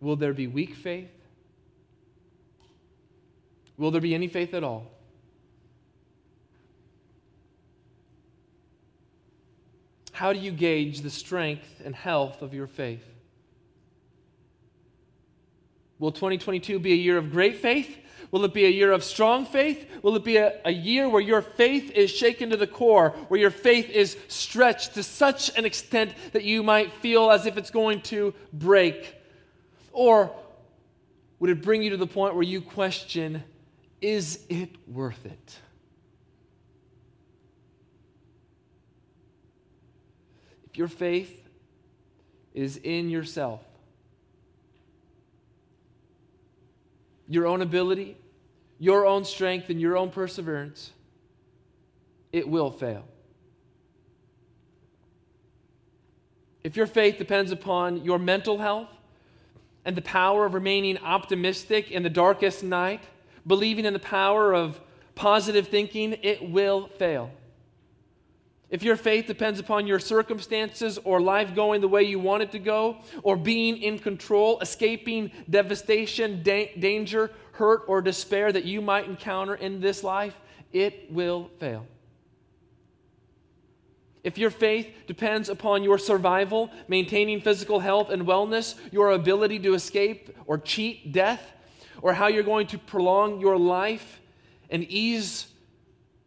Will 0.00 0.16
there 0.16 0.32
be 0.32 0.46
weak 0.46 0.74
faith? 0.74 1.10
Will 3.76 3.90
there 3.90 4.00
be 4.00 4.14
any 4.14 4.26
faith 4.26 4.54
at 4.54 4.64
all? 4.64 4.86
How 10.12 10.32
do 10.32 10.38
you 10.38 10.50
gauge 10.50 11.02
the 11.02 11.10
strength 11.10 11.82
and 11.84 11.94
health 11.94 12.40
of 12.40 12.54
your 12.54 12.66
faith? 12.66 13.04
Will 15.98 16.12
2022 16.12 16.78
be 16.78 16.92
a 16.92 16.96
year 16.96 17.18
of 17.18 17.30
great 17.30 17.58
faith? 17.58 17.98
Will 18.30 18.44
it 18.44 18.52
be 18.52 18.66
a 18.66 18.70
year 18.70 18.92
of 18.92 19.02
strong 19.02 19.46
faith? 19.46 19.88
Will 20.02 20.16
it 20.16 20.24
be 20.24 20.36
a, 20.36 20.60
a 20.64 20.70
year 20.70 21.08
where 21.08 21.22
your 21.22 21.40
faith 21.40 21.90
is 21.92 22.10
shaken 22.10 22.50
to 22.50 22.56
the 22.56 22.66
core, 22.66 23.10
where 23.28 23.40
your 23.40 23.50
faith 23.50 23.88
is 23.88 24.18
stretched 24.28 24.94
to 24.94 25.02
such 25.02 25.56
an 25.56 25.64
extent 25.64 26.12
that 26.32 26.44
you 26.44 26.62
might 26.62 26.92
feel 26.92 27.30
as 27.30 27.46
if 27.46 27.56
it's 27.56 27.70
going 27.70 28.02
to 28.02 28.34
break? 28.52 29.14
Or 29.92 30.30
would 31.38 31.50
it 31.50 31.62
bring 31.62 31.82
you 31.82 31.90
to 31.90 31.96
the 31.96 32.06
point 32.06 32.34
where 32.34 32.42
you 32.42 32.60
question, 32.60 33.42
is 34.02 34.44
it 34.50 34.76
worth 34.86 35.24
it? 35.24 35.58
If 40.66 40.76
your 40.76 40.88
faith 40.88 41.48
is 42.52 42.76
in 42.76 43.08
yourself, 43.08 43.62
your 47.28 47.46
own 47.46 47.62
ability, 47.62 48.16
your 48.78 49.06
own 49.06 49.24
strength, 49.24 49.68
and 49.70 49.80
your 49.80 49.96
own 49.96 50.10
perseverance, 50.10 50.92
it 52.32 52.48
will 52.48 52.70
fail. 52.70 53.04
If 56.64 56.76
your 56.76 56.86
faith 56.86 57.18
depends 57.18 57.52
upon 57.52 58.04
your 58.04 58.18
mental 58.18 58.58
health 58.58 58.88
and 59.84 59.96
the 59.96 60.02
power 60.02 60.44
of 60.44 60.54
remaining 60.54 60.98
optimistic 60.98 61.90
in 61.90 62.02
the 62.02 62.10
darkest 62.10 62.62
night, 62.62 63.02
believing 63.46 63.84
in 63.84 63.92
the 63.92 63.98
power 63.98 64.52
of 64.52 64.80
positive 65.14 65.68
thinking, 65.68 66.16
it 66.22 66.50
will 66.50 66.88
fail. 66.98 67.30
If 68.70 68.82
your 68.82 68.96
faith 68.96 69.26
depends 69.26 69.58
upon 69.58 69.86
your 69.86 69.98
circumstances 69.98 70.98
or 71.02 71.20
life 71.20 71.54
going 71.54 71.80
the 71.80 71.88
way 71.88 72.02
you 72.02 72.18
want 72.18 72.42
it 72.42 72.52
to 72.52 72.58
go, 72.58 72.98
or 73.22 73.36
being 73.36 73.78
in 73.78 73.98
control, 73.98 74.60
escaping 74.60 75.30
devastation, 75.48 76.42
da- 76.42 76.74
danger, 76.78 77.30
hurt, 77.52 77.82
or 77.88 78.02
despair 78.02 78.52
that 78.52 78.64
you 78.64 78.82
might 78.82 79.08
encounter 79.08 79.54
in 79.54 79.80
this 79.80 80.04
life, 80.04 80.34
it 80.72 81.10
will 81.10 81.50
fail. 81.58 81.86
If 84.22 84.36
your 84.36 84.50
faith 84.50 84.88
depends 85.06 85.48
upon 85.48 85.82
your 85.82 85.96
survival, 85.96 86.70
maintaining 86.88 87.40
physical 87.40 87.80
health 87.80 88.10
and 88.10 88.26
wellness, 88.26 88.74
your 88.92 89.12
ability 89.12 89.60
to 89.60 89.72
escape 89.72 90.36
or 90.44 90.58
cheat 90.58 91.12
death, 91.12 91.54
or 92.02 92.12
how 92.12 92.26
you're 92.26 92.42
going 92.42 92.66
to 92.66 92.78
prolong 92.78 93.40
your 93.40 93.56
life 93.56 94.20
and 94.68 94.84
ease 94.84 95.46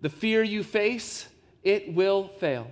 the 0.02 0.10
fear 0.10 0.42
you 0.42 0.64
face, 0.64 1.28
it 1.64 1.94
will 1.94 2.28
fail. 2.40 2.68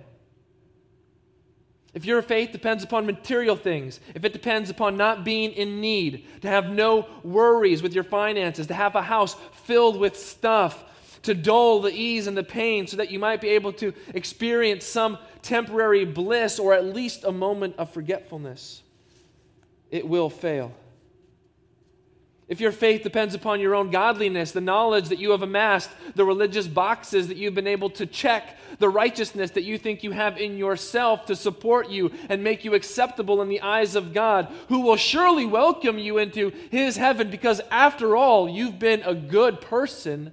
If 1.92 2.04
your 2.04 2.22
faith 2.22 2.52
depends 2.52 2.84
upon 2.84 3.04
material 3.04 3.56
things, 3.56 3.98
if 4.14 4.24
it 4.24 4.32
depends 4.32 4.70
upon 4.70 4.96
not 4.96 5.24
being 5.24 5.52
in 5.52 5.80
need, 5.80 6.24
to 6.42 6.48
have 6.48 6.70
no 6.70 7.08
worries 7.24 7.82
with 7.82 7.94
your 7.94 8.04
finances, 8.04 8.68
to 8.68 8.74
have 8.74 8.94
a 8.94 9.02
house 9.02 9.34
filled 9.64 9.98
with 9.98 10.16
stuff, 10.16 10.84
to 11.22 11.34
dull 11.34 11.80
the 11.80 11.92
ease 11.92 12.26
and 12.26 12.36
the 12.36 12.44
pain 12.44 12.86
so 12.86 12.96
that 12.96 13.10
you 13.10 13.18
might 13.18 13.40
be 13.40 13.48
able 13.48 13.72
to 13.74 13.92
experience 14.14 14.84
some 14.84 15.18
temporary 15.42 16.04
bliss 16.04 16.58
or 16.58 16.72
at 16.72 16.84
least 16.84 17.24
a 17.24 17.32
moment 17.32 17.74
of 17.76 17.90
forgetfulness, 17.90 18.82
it 19.90 20.06
will 20.06 20.30
fail. 20.30 20.72
If 22.50 22.60
your 22.60 22.72
faith 22.72 23.04
depends 23.04 23.36
upon 23.36 23.60
your 23.60 23.76
own 23.76 23.92
godliness, 23.92 24.50
the 24.50 24.60
knowledge 24.60 25.08
that 25.10 25.20
you 25.20 25.30
have 25.30 25.42
amassed, 25.42 25.88
the 26.16 26.24
religious 26.24 26.66
boxes 26.66 27.28
that 27.28 27.36
you've 27.36 27.54
been 27.54 27.68
able 27.68 27.90
to 27.90 28.06
check, 28.06 28.58
the 28.80 28.88
righteousness 28.88 29.52
that 29.52 29.62
you 29.62 29.78
think 29.78 30.02
you 30.02 30.10
have 30.10 30.36
in 30.36 30.58
yourself 30.58 31.26
to 31.26 31.36
support 31.36 31.90
you 31.90 32.10
and 32.28 32.42
make 32.42 32.64
you 32.64 32.74
acceptable 32.74 33.40
in 33.40 33.48
the 33.48 33.60
eyes 33.60 33.94
of 33.94 34.12
God, 34.12 34.52
who 34.68 34.80
will 34.80 34.96
surely 34.96 35.46
welcome 35.46 35.96
you 35.96 36.18
into 36.18 36.50
his 36.72 36.96
heaven 36.96 37.30
because, 37.30 37.60
after 37.70 38.16
all, 38.16 38.48
you've 38.48 38.80
been 38.80 39.02
a 39.02 39.14
good 39.14 39.60
person, 39.60 40.32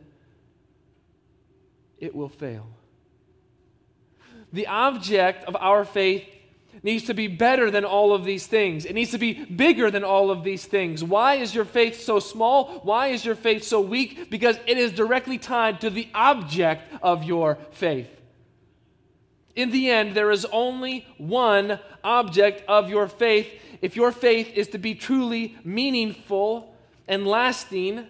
it 2.00 2.16
will 2.16 2.30
fail. 2.30 2.68
The 4.52 4.66
object 4.66 5.44
of 5.44 5.56
our 5.58 5.86
faith 5.86 6.28
needs 6.84 7.06
to 7.06 7.14
be 7.14 7.28
better 7.28 7.70
than 7.72 7.86
all 7.86 8.14
of 8.14 8.26
these 8.26 8.48
things. 8.48 8.86
It 8.86 8.94
needs 8.94 9.12
to 9.12 9.18
be 9.18 9.34
bigger 9.34 9.90
than 9.92 10.04
all 10.04 10.32
of 10.32 10.44
these 10.44 10.66
things. 10.66 11.04
Why 11.04 11.36
is 11.36 11.54
your 11.54 11.66
faith 11.66 12.02
so 12.02 12.20
small? 12.20 12.80
Why 12.84 13.08
is 13.08 13.26
your 13.26 13.36
faith 13.36 13.64
so 13.64 13.82
weak? 13.82 14.30
Because 14.30 14.58
it 14.66 14.78
is 14.78 14.92
directly 14.92 15.38
tied 15.38 15.82
to 15.82 15.90
the 15.90 16.08
object 16.14 16.84
of 17.02 17.24
your 17.24 17.58
faith. 17.72 18.10
In 19.56 19.72
the 19.72 19.90
end, 19.90 20.14
there 20.14 20.30
is 20.30 20.46
only 20.52 21.08
one 21.18 21.80
object 22.04 22.64
of 22.68 22.90
your 22.90 23.08
faith. 23.08 23.50
If 23.82 23.96
your 23.96 24.12
faith 24.12 24.52
is 24.54 24.68
to 24.70 24.78
be 24.78 24.94
truly 24.94 25.58
meaningful 25.64 26.76
and 27.08 27.26
lasting, 27.26 28.06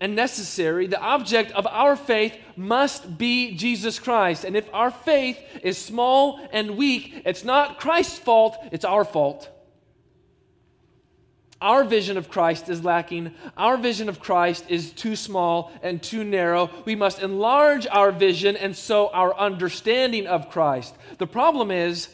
and 0.00 0.14
necessary, 0.14 0.86
the 0.86 1.00
object 1.00 1.50
of 1.52 1.66
our 1.66 1.96
faith 1.96 2.36
must 2.56 3.18
be 3.18 3.56
Jesus 3.56 3.98
Christ. 3.98 4.44
And 4.44 4.56
if 4.56 4.68
our 4.72 4.90
faith 4.90 5.38
is 5.62 5.76
small 5.76 6.40
and 6.52 6.76
weak, 6.76 7.22
it's 7.24 7.44
not 7.44 7.80
Christ's 7.80 8.18
fault, 8.18 8.56
it's 8.70 8.84
our 8.84 9.04
fault. 9.04 9.50
Our 11.60 11.82
vision 11.82 12.16
of 12.16 12.28
Christ 12.28 12.68
is 12.68 12.84
lacking. 12.84 13.34
Our 13.56 13.76
vision 13.76 14.08
of 14.08 14.20
Christ 14.20 14.66
is 14.68 14.92
too 14.92 15.16
small 15.16 15.72
and 15.82 16.00
too 16.00 16.22
narrow. 16.22 16.70
We 16.84 16.94
must 16.94 17.20
enlarge 17.20 17.84
our 17.88 18.12
vision 18.12 18.56
and 18.56 18.76
so 18.76 19.08
our 19.08 19.36
understanding 19.36 20.28
of 20.28 20.50
Christ. 20.50 20.94
The 21.18 21.26
problem 21.26 21.72
is, 21.72 22.08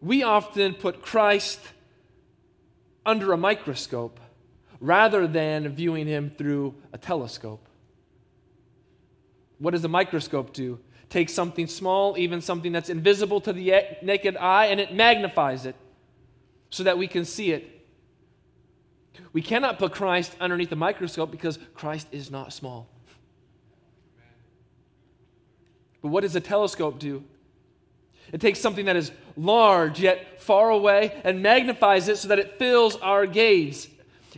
we 0.00 0.24
often 0.24 0.74
put 0.74 1.02
Christ 1.02 1.60
under 3.06 3.32
a 3.32 3.36
microscope 3.36 4.18
rather 4.80 5.26
than 5.26 5.68
viewing 5.68 6.06
him 6.06 6.32
through 6.36 6.74
a 6.92 6.98
telescope. 6.98 7.66
What 9.58 9.72
does 9.72 9.84
a 9.84 9.88
microscope 9.88 10.52
do? 10.52 10.80
Take 11.10 11.28
something 11.28 11.66
small, 11.66 12.16
even 12.16 12.40
something 12.40 12.72
that's 12.72 12.88
invisible 12.88 13.40
to 13.42 13.52
the 13.52 13.74
naked 14.02 14.36
eye, 14.36 14.66
and 14.66 14.80
it 14.80 14.94
magnifies 14.94 15.66
it 15.66 15.76
so 16.70 16.84
that 16.84 16.96
we 16.96 17.06
can 17.06 17.24
see 17.24 17.52
it 17.52 17.80
We 19.32 19.42
cannot 19.42 19.78
put 19.78 19.92
Christ 19.92 20.34
underneath 20.40 20.70
the 20.70 20.76
microscope 20.76 21.30
because 21.30 21.58
Christ 21.74 22.08
is 22.12 22.30
not 22.30 22.52
small. 22.52 22.88
But 26.02 26.08
what 26.08 26.22
does 26.22 26.34
a 26.34 26.40
telescope 26.40 26.98
do? 26.98 27.22
It 28.32 28.40
takes 28.40 28.60
something 28.60 28.86
that 28.86 28.96
is 28.96 29.10
large 29.36 30.00
yet 30.00 30.40
far 30.40 30.70
away 30.70 31.20
and 31.24 31.42
magnifies 31.42 32.08
it 32.08 32.18
so 32.18 32.28
that 32.28 32.38
it 32.38 32.58
fills 32.58 32.96
our 32.96 33.26
gaze. 33.26 33.88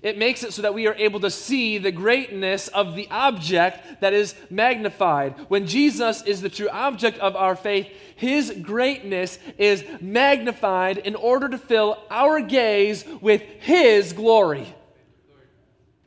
It 0.01 0.17
makes 0.17 0.43
it 0.43 0.53
so 0.53 0.63
that 0.63 0.75
we 0.75 0.87
are 0.87 0.95
able 0.95 1.21
to 1.21 1.31
see 1.31 1.77
the 1.77 1.93
greatness 1.93 2.69
of 2.69 2.95
the 2.95 3.09
object 3.11 4.01
that 4.01 4.15
is 4.15 4.35
magnified. 4.49 5.35
When 5.49 5.67
Jesus 5.67 6.23
is 6.23 6.41
the 6.41 6.49
true 6.49 6.71
object 6.71 7.19
of 7.19 7.37
our 7.37 7.55
faith, 7.55 7.89
his 8.17 8.51
greatness 8.63 9.39
is 9.59 9.85
magnified 10.01 10.99
in 10.99 11.15
order 11.15 11.49
to 11.49 11.59
fill 11.59 12.03
our 12.11 12.41
gaze 12.41 13.05
with 13.21 13.43
his 13.61 14.13
glory. 14.13 14.75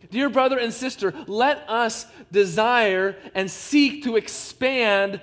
Dear 0.09 0.29
brother 0.29 0.57
and 0.57 0.73
sister, 0.73 1.13
let 1.27 1.69
us 1.69 2.07
desire 2.31 3.17
and 3.36 3.51
seek 3.51 4.03
to 4.03 4.15
expand 4.15 5.19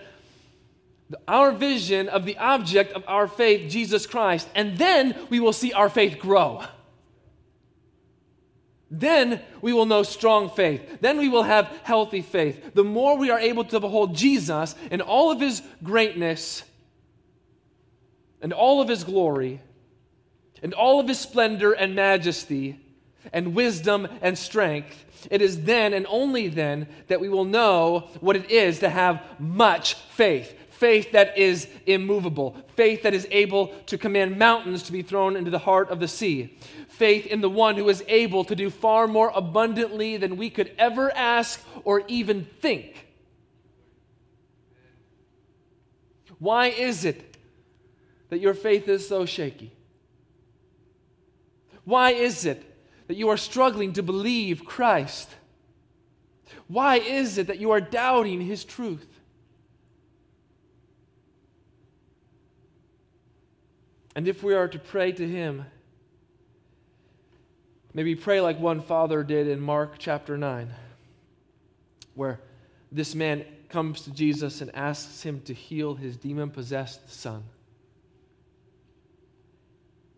our 1.26 1.52
vision 1.52 2.08
of 2.08 2.24
the 2.24 2.38
object 2.38 2.92
of 2.92 3.04
our 3.06 3.26
faith, 3.26 3.70
Jesus 3.70 4.06
Christ, 4.06 4.48
and 4.54 4.78
then 4.78 5.16
we 5.30 5.40
will 5.40 5.52
see 5.52 5.72
our 5.72 5.88
faith 5.88 6.18
grow. 6.18 6.62
Then 8.94 9.40
we 9.62 9.72
will 9.72 9.86
know 9.86 10.02
strong 10.02 10.50
faith. 10.50 10.98
Then 11.00 11.16
we 11.16 11.30
will 11.30 11.44
have 11.44 11.66
healthy 11.82 12.20
faith. 12.20 12.74
The 12.74 12.84
more 12.84 13.16
we 13.16 13.30
are 13.30 13.38
able 13.40 13.64
to 13.64 13.80
behold 13.80 14.14
Jesus 14.14 14.74
in 14.90 15.00
all 15.00 15.30
of 15.30 15.40
his 15.40 15.62
greatness 15.82 16.62
and 18.42 18.52
all 18.52 18.82
of 18.82 18.88
his 18.88 19.02
glory 19.02 19.62
and 20.62 20.74
all 20.74 21.00
of 21.00 21.08
his 21.08 21.18
splendor 21.18 21.72
and 21.72 21.94
majesty 21.94 22.78
and 23.32 23.54
wisdom 23.54 24.06
and 24.20 24.36
strength, 24.36 25.06
it 25.30 25.40
is 25.40 25.62
then 25.62 25.94
and 25.94 26.06
only 26.10 26.48
then 26.48 26.86
that 27.06 27.20
we 27.20 27.30
will 27.30 27.46
know 27.46 28.10
what 28.20 28.36
it 28.36 28.50
is 28.50 28.80
to 28.80 28.90
have 28.90 29.22
much 29.38 29.94
faith. 29.94 30.54
Faith 30.82 31.12
that 31.12 31.38
is 31.38 31.68
immovable, 31.86 32.56
faith 32.74 33.04
that 33.04 33.14
is 33.14 33.28
able 33.30 33.68
to 33.86 33.96
command 33.96 34.36
mountains 34.36 34.82
to 34.82 34.90
be 34.90 35.00
thrown 35.00 35.36
into 35.36 35.48
the 35.48 35.60
heart 35.60 35.88
of 35.90 36.00
the 36.00 36.08
sea, 36.08 36.58
faith 36.88 37.24
in 37.24 37.40
the 37.40 37.48
one 37.48 37.76
who 37.76 37.88
is 37.88 38.02
able 38.08 38.42
to 38.42 38.56
do 38.56 38.68
far 38.68 39.06
more 39.06 39.30
abundantly 39.32 40.16
than 40.16 40.36
we 40.36 40.50
could 40.50 40.72
ever 40.78 41.16
ask 41.16 41.64
or 41.84 42.02
even 42.08 42.48
think. 42.58 43.06
Why 46.40 46.66
is 46.66 47.04
it 47.04 47.36
that 48.30 48.40
your 48.40 48.52
faith 48.52 48.88
is 48.88 49.06
so 49.06 49.24
shaky? 49.24 49.70
Why 51.84 52.10
is 52.10 52.44
it 52.44 52.60
that 53.06 53.16
you 53.16 53.28
are 53.28 53.36
struggling 53.36 53.92
to 53.92 54.02
believe 54.02 54.64
Christ? 54.64 55.30
Why 56.66 56.96
is 56.96 57.38
it 57.38 57.46
that 57.46 57.60
you 57.60 57.70
are 57.70 57.80
doubting 57.80 58.40
his 58.40 58.64
truth? 58.64 59.11
And 64.14 64.28
if 64.28 64.42
we 64.42 64.54
are 64.54 64.68
to 64.68 64.78
pray 64.78 65.12
to 65.12 65.26
him, 65.26 65.64
maybe 67.94 68.14
pray 68.14 68.40
like 68.40 68.58
one 68.58 68.80
father 68.80 69.22
did 69.22 69.48
in 69.48 69.60
Mark 69.60 69.94
chapter 69.98 70.36
9, 70.36 70.70
where 72.14 72.40
this 72.90 73.14
man 73.14 73.44
comes 73.70 74.02
to 74.02 74.10
Jesus 74.10 74.60
and 74.60 74.74
asks 74.74 75.22
him 75.22 75.40
to 75.46 75.54
heal 75.54 75.94
his 75.94 76.16
demon 76.16 76.50
possessed 76.50 77.10
son. 77.10 77.42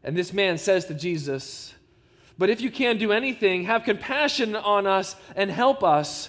And 0.03 0.17
this 0.17 0.33
man 0.33 0.59
says 0.59 0.85
to 0.87 0.95
Jesus, 0.95 1.73
But 2.37 2.51
if 2.51 2.61
you 2.61 2.71
can 2.71 2.99
do 2.99 3.13
anything, 3.13 3.65
have 3.65 3.85
compassion 3.85 4.57
on 4.57 4.87
us 4.87 5.17
and 5.35 5.51
help 5.51 5.83
us. 5.83 6.29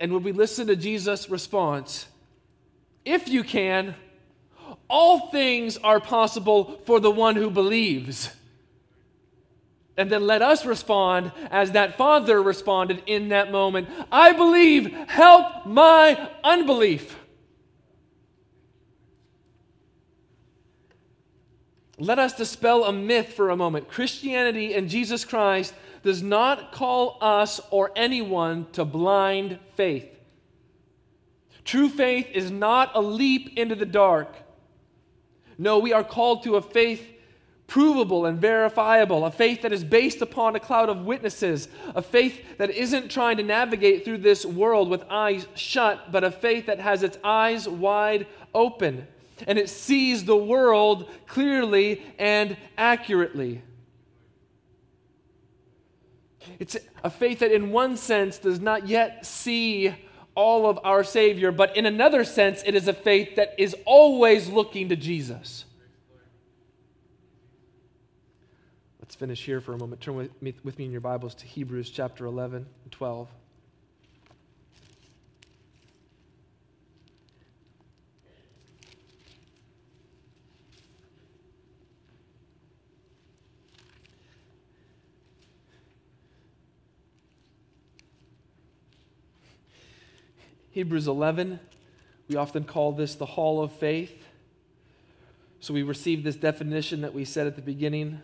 And 0.00 0.12
when 0.12 0.22
we 0.22 0.32
listen 0.32 0.66
to 0.66 0.76
Jesus' 0.76 1.30
response? 1.30 2.06
If 3.04 3.28
you 3.28 3.42
can, 3.42 3.94
all 4.88 5.28
things 5.28 5.76
are 5.78 6.00
possible 6.00 6.80
for 6.84 7.00
the 7.00 7.10
one 7.10 7.36
who 7.36 7.50
believes. 7.50 8.30
And 9.96 10.10
then 10.10 10.26
let 10.26 10.42
us 10.42 10.64
respond 10.64 11.32
as 11.50 11.72
that 11.72 11.98
father 11.98 12.40
responded 12.40 13.02
in 13.06 13.30
that 13.30 13.50
moment 13.50 13.88
I 14.12 14.32
believe, 14.32 14.92
help 15.08 15.66
my 15.66 16.30
unbelief. 16.44 17.16
Let 21.98 22.20
us 22.20 22.32
dispel 22.32 22.84
a 22.84 22.92
myth 22.92 23.32
for 23.32 23.50
a 23.50 23.56
moment. 23.56 23.88
Christianity 23.88 24.72
and 24.72 24.88
Jesus 24.88 25.24
Christ 25.24 25.74
does 26.04 26.22
not 26.22 26.70
call 26.70 27.18
us 27.20 27.60
or 27.70 27.90
anyone 27.96 28.66
to 28.72 28.84
blind 28.84 29.58
faith. 29.74 30.08
True 31.64 31.88
faith 31.88 32.28
is 32.32 32.52
not 32.52 32.92
a 32.94 33.00
leap 33.00 33.58
into 33.58 33.74
the 33.74 33.84
dark. 33.84 34.32
No, 35.58 35.78
we 35.78 35.92
are 35.92 36.04
called 36.04 36.44
to 36.44 36.56
a 36.56 36.62
faith 36.62 37.14
provable 37.66 38.24
and 38.24 38.40
verifiable, 38.40 39.26
a 39.26 39.30
faith 39.30 39.60
that 39.62 39.72
is 39.72 39.84
based 39.84 40.22
upon 40.22 40.56
a 40.56 40.60
cloud 40.60 40.88
of 40.88 41.04
witnesses, 41.04 41.68
a 41.94 42.00
faith 42.00 42.56
that 42.56 42.70
isn't 42.70 43.10
trying 43.10 43.36
to 43.36 43.42
navigate 43.42 44.04
through 44.04 44.18
this 44.18 44.46
world 44.46 44.88
with 44.88 45.04
eyes 45.10 45.46
shut, 45.54 46.10
but 46.10 46.24
a 46.24 46.30
faith 46.30 46.66
that 46.66 46.78
has 46.78 47.02
its 47.02 47.18
eyes 47.22 47.68
wide 47.68 48.26
open 48.54 49.06
and 49.46 49.58
it 49.58 49.68
sees 49.68 50.24
the 50.24 50.36
world 50.36 51.08
clearly 51.26 52.02
and 52.18 52.56
accurately. 52.76 53.62
It's 56.58 56.76
a 57.04 57.10
faith 57.10 57.40
that, 57.40 57.52
in 57.52 57.70
one 57.70 57.96
sense, 57.96 58.38
does 58.38 58.58
not 58.58 58.88
yet 58.88 59.26
see 59.26 59.94
all 60.38 60.70
of 60.70 60.78
our 60.84 61.02
Savior, 61.02 61.50
but 61.50 61.76
in 61.76 61.84
another 61.84 62.22
sense, 62.22 62.62
it 62.64 62.76
is 62.76 62.86
a 62.86 62.92
faith 62.92 63.34
that 63.34 63.56
is 63.58 63.74
always 63.84 64.48
looking 64.48 64.88
to 64.88 64.94
Jesus. 64.94 65.64
Let's 69.00 69.16
finish 69.16 69.44
here 69.44 69.60
for 69.60 69.72
a 69.72 69.76
moment. 69.76 70.00
Turn 70.00 70.14
with 70.14 70.40
me, 70.40 70.54
with 70.62 70.78
me 70.78 70.84
in 70.84 70.92
your 70.92 71.00
Bibles 71.00 71.34
to 71.34 71.44
Hebrews 71.44 71.90
chapter 71.90 72.24
11 72.24 72.64
and 72.84 72.92
12. 72.92 73.28
Hebrews 90.78 91.08
11, 91.08 91.58
we 92.28 92.36
often 92.36 92.62
call 92.62 92.92
this 92.92 93.16
the 93.16 93.26
hall 93.26 93.60
of 93.60 93.72
faith. 93.72 94.28
So 95.58 95.74
we 95.74 95.82
receive 95.82 96.22
this 96.22 96.36
definition 96.36 97.00
that 97.00 97.12
we 97.12 97.24
said 97.24 97.48
at 97.48 97.56
the 97.56 97.62
beginning. 97.62 98.20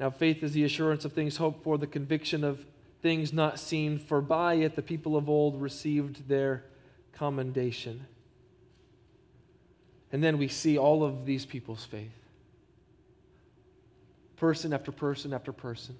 Now, 0.00 0.08
faith 0.08 0.42
is 0.42 0.52
the 0.52 0.64
assurance 0.64 1.04
of 1.04 1.12
things 1.12 1.36
hoped 1.36 1.62
for, 1.62 1.76
the 1.76 1.86
conviction 1.86 2.44
of 2.44 2.64
things 3.02 3.30
not 3.30 3.60
seen, 3.60 3.98
for 3.98 4.22
by 4.22 4.54
it 4.54 4.74
the 4.74 4.80
people 4.80 5.18
of 5.18 5.28
old 5.28 5.60
received 5.60 6.30
their 6.30 6.64
commendation. 7.12 8.06
And 10.10 10.24
then 10.24 10.38
we 10.38 10.48
see 10.48 10.78
all 10.78 11.04
of 11.04 11.26
these 11.26 11.44
people's 11.44 11.84
faith 11.84 12.08
person 14.38 14.72
after 14.72 14.92
person 14.92 15.34
after 15.34 15.52
person. 15.52 15.94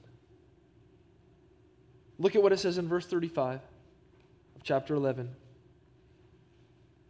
Look 2.18 2.34
at 2.34 2.42
what 2.42 2.54
it 2.54 2.60
says 2.60 2.78
in 2.78 2.88
verse 2.88 3.04
35 3.04 3.56
of 3.56 3.60
chapter 4.68 4.94
11. 4.94 5.34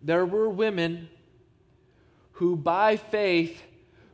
There 0.01 0.25
were 0.25 0.49
women 0.49 1.09
who 2.35 2.55
by 2.55 2.97
faith 2.97 3.61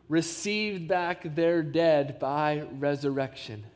received 0.09 0.89
back 0.89 1.35
their 1.35 1.63
dead 1.63 2.19
by 2.19 2.63
resurrection. 2.79 3.67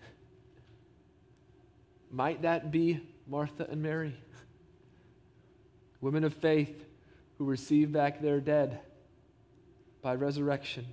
Might 2.11 2.41
that 2.43 2.71
be 2.71 3.07
Martha 3.27 3.67
and 3.71 3.83
Mary? 3.83 4.17
Women 6.01 6.25
of 6.25 6.33
faith 6.33 6.87
who 7.37 7.45
received 7.45 7.93
back 7.93 8.23
their 8.23 8.41
dead 8.41 8.81
by 10.01 10.15
resurrection. 10.15 10.87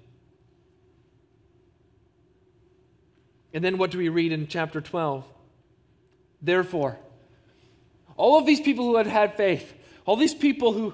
And 3.54 3.64
then 3.64 3.78
what 3.78 3.92
do 3.92 3.98
we 3.98 4.10
read 4.10 4.34
in 4.34 4.48
chapter 4.48 4.82
12? 4.82 5.24
Therefore, 6.42 7.00
all 8.18 8.38
of 8.38 8.46
these 8.46 8.62
people 8.62 8.86
who 8.86 8.98
had 8.98 9.08
had 9.08 9.36
faith, 9.36 9.74
all 10.06 10.16
these 10.16 10.36
people 10.36 10.74
who 10.74 10.94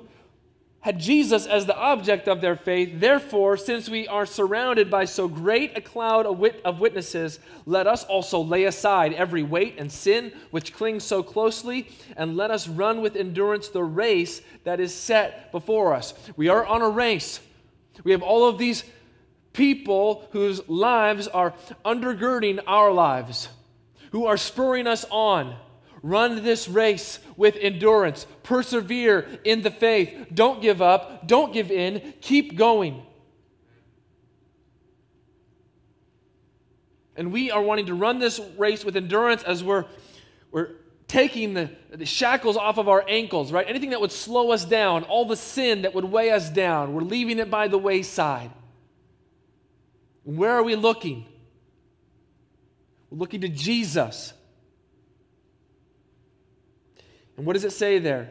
had 0.81 0.99
Jesus 0.99 1.45
as 1.45 1.67
the 1.67 1.77
object 1.77 2.27
of 2.27 2.41
their 2.41 2.55
faith, 2.55 2.99
therefore, 2.99 3.55
since 3.55 3.87
we 3.87 4.07
are 4.07 4.25
surrounded 4.25 4.89
by 4.89 5.05
so 5.05 5.27
great 5.27 5.77
a 5.77 5.81
cloud 5.81 6.25
of, 6.25 6.79
witnesses, 6.79 7.39
let 7.67 7.85
us 7.85 8.03
also 8.05 8.41
lay 8.41 8.63
aside 8.63 9.13
every 9.13 9.43
weight 9.43 9.75
and 9.77 9.91
sin 9.91 10.33
which 10.49 10.73
clings 10.73 11.03
so 11.03 11.21
closely, 11.21 11.87
and 12.17 12.35
let 12.35 12.49
us 12.49 12.67
run 12.67 13.01
with 13.01 13.15
endurance 13.15 13.69
the 13.69 13.83
race 13.83 14.41
that 14.63 14.79
is 14.79 14.91
set 14.91 15.51
before 15.51 15.93
us. 15.93 16.15
We 16.35 16.49
are 16.49 16.65
on 16.65 16.81
a 16.81 16.89
race. 16.89 17.39
We 18.03 18.11
have 18.11 18.23
all 18.23 18.49
of 18.49 18.57
these 18.57 18.83
people 19.53 20.27
whose 20.31 20.67
lives 20.67 21.27
are 21.27 21.53
undergirding 21.85 22.59
our 22.65 22.91
lives, 22.91 23.49
who 24.11 24.25
are 24.25 24.37
spurring 24.37 24.87
us 24.87 25.05
on. 25.11 25.55
Run 26.03 26.43
this 26.43 26.67
race 26.67 27.19
with 27.37 27.55
endurance. 27.57 28.25
Persevere 28.43 29.39
in 29.43 29.61
the 29.61 29.71
faith. 29.71 30.27
Don't 30.33 30.61
give 30.61 30.81
up. 30.81 31.27
Don't 31.27 31.53
give 31.53 31.71
in. 31.71 32.13
Keep 32.21 32.57
going. 32.57 33.03
And 37.15 37.31
we 37.31 37.51
are 37.51 37.61
wanting 37.61 37.87
to 37.87 37.93
run 37.93 38.19
this 38.19 38.39
race 38.57 38.83
with 38.83 38.95
endurance 38.95 39.43
as 39.43 39.63
we're, 39.63 39.85
we're 40.51 40.69
taking 41.07 41.53
the, 41.53 41.69
the 41.91 42.05
shackles 42.05 42.57
off 42.57 42.77
of 42.77 42.87
our 42.89 43.03
ankles, 43.07 43.51
right? 43.51 43.67
Anything 43.67 43.91
that 43.91 44.01
would 44.01 44.13
slow 44.13 44.51
us 44.51 44.65
down, 44.65 45.03
all 45.03 45.25
the 45.25 45.35
sin 45.35 45.83
that 45.83 45.93
would 45.93 46.05
weigh 46.05 46.31
us 46.31 46.49
down, 46.49 46.93
we're 46.93 47.01
leaving 47.01 47.37
it 47.37 47.51
by 47.51 47.67
the 47.67 47.77
wayside. 47.77 48.49
Where 50.23 50.51
are 50.51 50.63
we 50.63 50.75
looking? 50.75 51.25
We're 53.09 53.19
looking 53.19 53.41
to 53.41 53.49
Jesus. 53.49 54.33
And 57.41 57.47
what 57.47 57.53
does 57.53 57.65
it 57.65 57.71
say 57.71 57.97
there? 57.97 58.29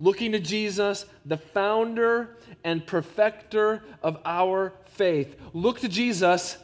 Looking 0.00 0.32
to 0.32 0.40
Jesus, 0.40 1.06
the 1.24 1.36
founder 1.36 2.36
and 2.64 2.84
perfecter 2.84 3.84
of 4.02 4.18
our 4.24 4.72
faith. 4.86 5.36
Look 5.52 5.78
to 5.82 5.88
Jesus. 5.88 6.58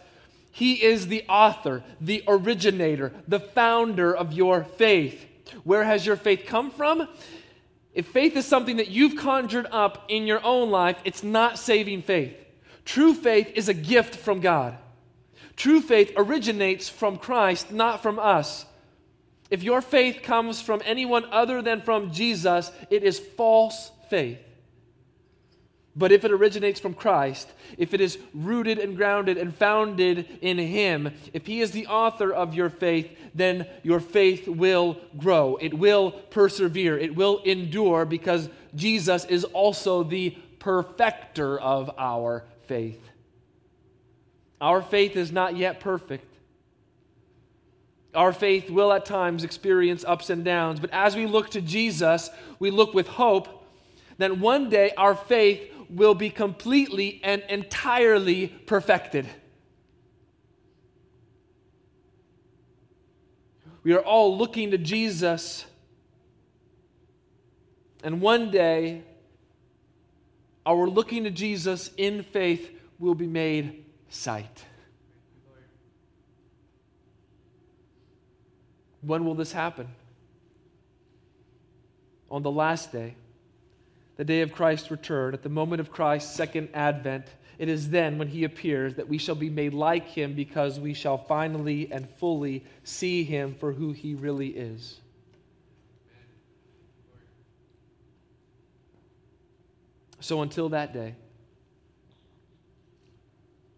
He 0.51 0.83
is 0.83 1.07
the 1.07 1.23
author, 1.29 1.85
the 2.01 2.25
originator, 2.27 3.13
the 3.29 3.39
founder 3.39 4.13
of 4.13 4.33
your 4.33 4.65
faith. 4.65 5.25
Where 5.63 5.85
has 5.85 6.05
your 6.05 6.17
faith 6.17 6.43
come 6.49 6.73
from? 6.73 7.07
If 7.95 8.09
faith 8.09 8.37
is 8.37 8.45
something 8.45 8.79
that 8.79 8.89
you've 8.89 9.15
conjured 9.15 9.69
up 9.71 10.07
in 10.09 10.27
your 10.27 10.45
own 10.45 10.73
life, 10.73 10.99
it's 11.05 11.23
not 11.23 11.57
saving 11.57 12.03
faith. 12.03 12.35
True 12.85 13.15
faith 13.15 13.53
is 13.55 13.69
a 13.69 13.75
gift 13.75 14.17
from 14.17 14.41
God. 14.41 14.77
True 15.55 15.83
faith 15.83 16.13
originates 16.17 16.89
from 16.89 17.17
Christ, 17.17 17.71
not 17.71 18.03
from 18.03 18.19
us. 18.19 18.67
If 19.51 19.63
your 19.63 19.83
faith 19.83 20.23
comes 20.23 20.61
from 20.61 20.81
anyone 20.85 21.25
other 21.31 21.61
than 21.61 21.83
from 21.83 22.13
Jesus, 22.13 22.71
it 22.89 23.03
is 23.03 23.19
false 23.19 23.91
faith. 24.09 24.39
But 25.97 26.13
if 26.13 26.25
it 26.25 26.31
originates 26.31 26.79
from 26.79 26.95
Christ, 26.95 27.53
if 27.77 27.93
it 27.93 28.01
is 28.01 28.17
rooted 28.33 28.79
and 28.79 28.97
grounded 28.97 29.37
and 29.37 29.55
founded 29.55 30.39
in 30.41 30.57
Him, 30.57 31.13
if 31.33 31.47
He 31.47 31.61
is 31.61 31.73
the 31.73 31.89
author 31.89 32.33
of 32.33 32.55
your 32.55 32.71
faith, 32.71 33.11
then 33.35 33.67
your 33.83 33.99
faith 33.99 34.47
will 34.47 34.99
grow. 35.19 35.57
It 35.61 35.75
will 35.75 36.13
persevere. 36.13 36.97
It 36.97 37.17
will 37.17 37.43
endure 37.43 38.05
because 38.05 38.49
Jesus 38.75 39.25
is 39.25 39.43
also 39.45 40.05
the 40.05 40.31
perfecter 40.61 41.59
of 41.59 41.91
our 41.99 42.45
faith. 42.67 43.03
Our 44.61 44.83
faith 44.83 45.17
is 45.17 45.33
not 45.33 45.57
yet 45.57 45.81
perfect. 45.81 46.30
Our 48.15 48.33
faith 48.33 48.71
will 48.71 48.93
at 48.93 49.05
times 49.05 49.45
experience 49.45 50.05
ups 50.05 50.31
and 50.31 50.45
downs, 50.45 50.81
but 50.81 50.91
as 50.93 51.15
we 51.15 51.27
look 51.27 51.51
to 51.51 51.61
Jesus, 51.61 52.29
we 52.59 52.71
look 52.71 52.93
with 52.93 53.07
hope 53.07 53.65
that 54.19 54.37
one 54.37 54.69
day 54.69 54.93
our 54.97 55.15
faith 55.15 55.71
will 55.89 56.15
be 56.15 56.31
completely 56.31 57.21
and 57.23 57.43
entirely 57.49 58.49
perfected. 58.49 59.27
We 63.83 63.95
are 63.95 64.03
all 64.03 64.37
looking 64.37 64.73
to 64.73 64.79
Jesus, 64.79 65.65
and 68.05 68.21
one 68.21 68.51
day 68.51 69.03
our 70.67 70.87
looking 70.87 71.25
to 71.25 71.31
Jesus 71.31 71.91
in 71.97 72.23
faith 72.23 72.71
will 72.99 73.15
be 73.15 73.27
made 73.27 73.85
sight. 74.11 74.65
When 79.03 79.25
will 79.25 79.35
this 79.35 79.53
happen? 79.53 79.89
On 82.31 82.43
the 82.43 82.51
last 82.51 82.93
day, 82.93 83.17
the 84.17 84.25
day 84.25 84.43
of 84.43 84.53
Christ's 84.53 84.91
return, 84.91 85.33
at 85.33 85.43
the 85.43 85.49
moment 85.49 85.81
of 85.81 85.91
Christ's 85.91 86.35
second 86.35 86.69
advent. 86.75 87.25
It 87.59 87.69
is 87.71 87.91
then, 87.91 88.19
when 88.19 88.29
he 88.29 88.45
appears, 88.45 88.95
that 88.97 89.09
we 89.09 89.17
shall 89.17 89.35
be 89.35 89.51
made 89.51 89.75
like 89.75 90.09
him 90.09 90.35
because 90.35 90.79
we 90.79 90.93
shall 90.93 91.17
finally 91.17 91.91
and 91.91 92.09
fully 92.19 92.65
see 92.85 93.25
him 93.25 93.55
for 93.55 93.73
who 93.73 93.93
he 93.93 94.15
really 94.15 94.49
is. 94.49 95.01
So 100.21 100.43
until 100.43 100.69
that 100.69 100.93
day, 100.93 101.15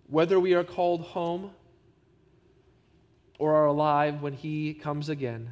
whether 0.09 0.41
we 0.41 0.55
are 0.55 0.65
called 0.65 1.03
home 1.03 1.53
or 3.39 3.55
are 3.55 3.67
alive 3.67 4.23
when 4.23 4.33
He 4.33 4.75
comes 4.75 5.09
again, 5.09 5.51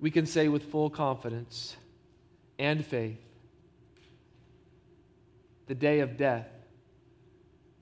we 0.00 0.10
can 0.10 0.26
say 0.26 0.48
with 0.48 0.70
full 0.70 0.90
confidence 0.90 1.76
and 2.58 2.84
faith 2.84 3.18
the 5.68 5.74
day 5.74 6.00
of 6.00 6.16
death 6.16 6.48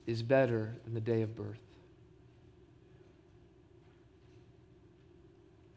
is 0.05 0.21
better 0.21 0.75
than 0.83 0.93
the 0.93 1.01
day 1.01 1.21
of 1.21 1.35
birth. 1.35 1.57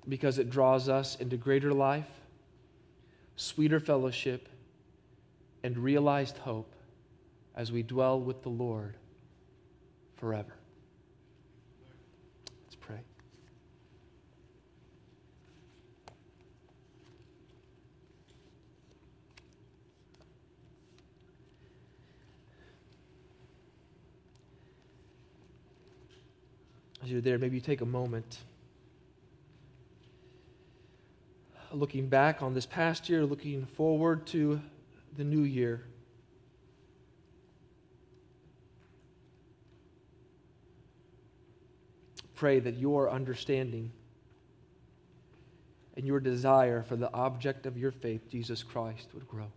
Because 0.09 0.39
it 0.39 0.51
draws 0.51 0.89
us 0.89 1.17
into 1.17 1.37
greater 1.37 1.73
life, 1.73 2.09
sweeter 3.37 3.79
fellowship, 3.79 4.49
and 5.63 5.79
realized 5.79 6.39
hope 6.39 6.75
as 7.55 7.71
we 7.71 7.83
dwell 7.83 8.21
with 8.21 8.43
the 8.43 8.49
Lord 8.49 8.97
forever. 10.17 10.55
Let's 12.67 12.77
pray. 12.77 13.01
As 27.03 27.11
you're 27.11 27.21
there, 27.21 27.39
maybe 27.39 27.57
you 27.57 27.61
take 27.61 27.81
a 27.81 27.87
moment 27.87 28.39
looking 31.73 32.09
back 32.09 32.43
on 32.43 32.55
this 32.55 32.67
past 32.67 33.09
year, 33.09 33.25
looking 33.25 33.67
forward 33.67 34.27
to 34.29 34.61
the 35.17 35.25
new 35.25 35.43
year. 35.43 35.83
Pray 42.35 42.59
that 42.59 42.77
your 42.77 43.11
understanding 43.11 43.93
and 45.97 46.07
your 46.07 46.21
desire 46.21 46.83
for 46.83 46.97
the 46.97 47.13
object 47.13 47.67
of 47.67 47.77
your 47.77 47.91
faith, 47.91 48.31
Jesus 48.31 48.63
Christ, 48.63 49.09
would 49.13 49.29
grow. 49.29 49.53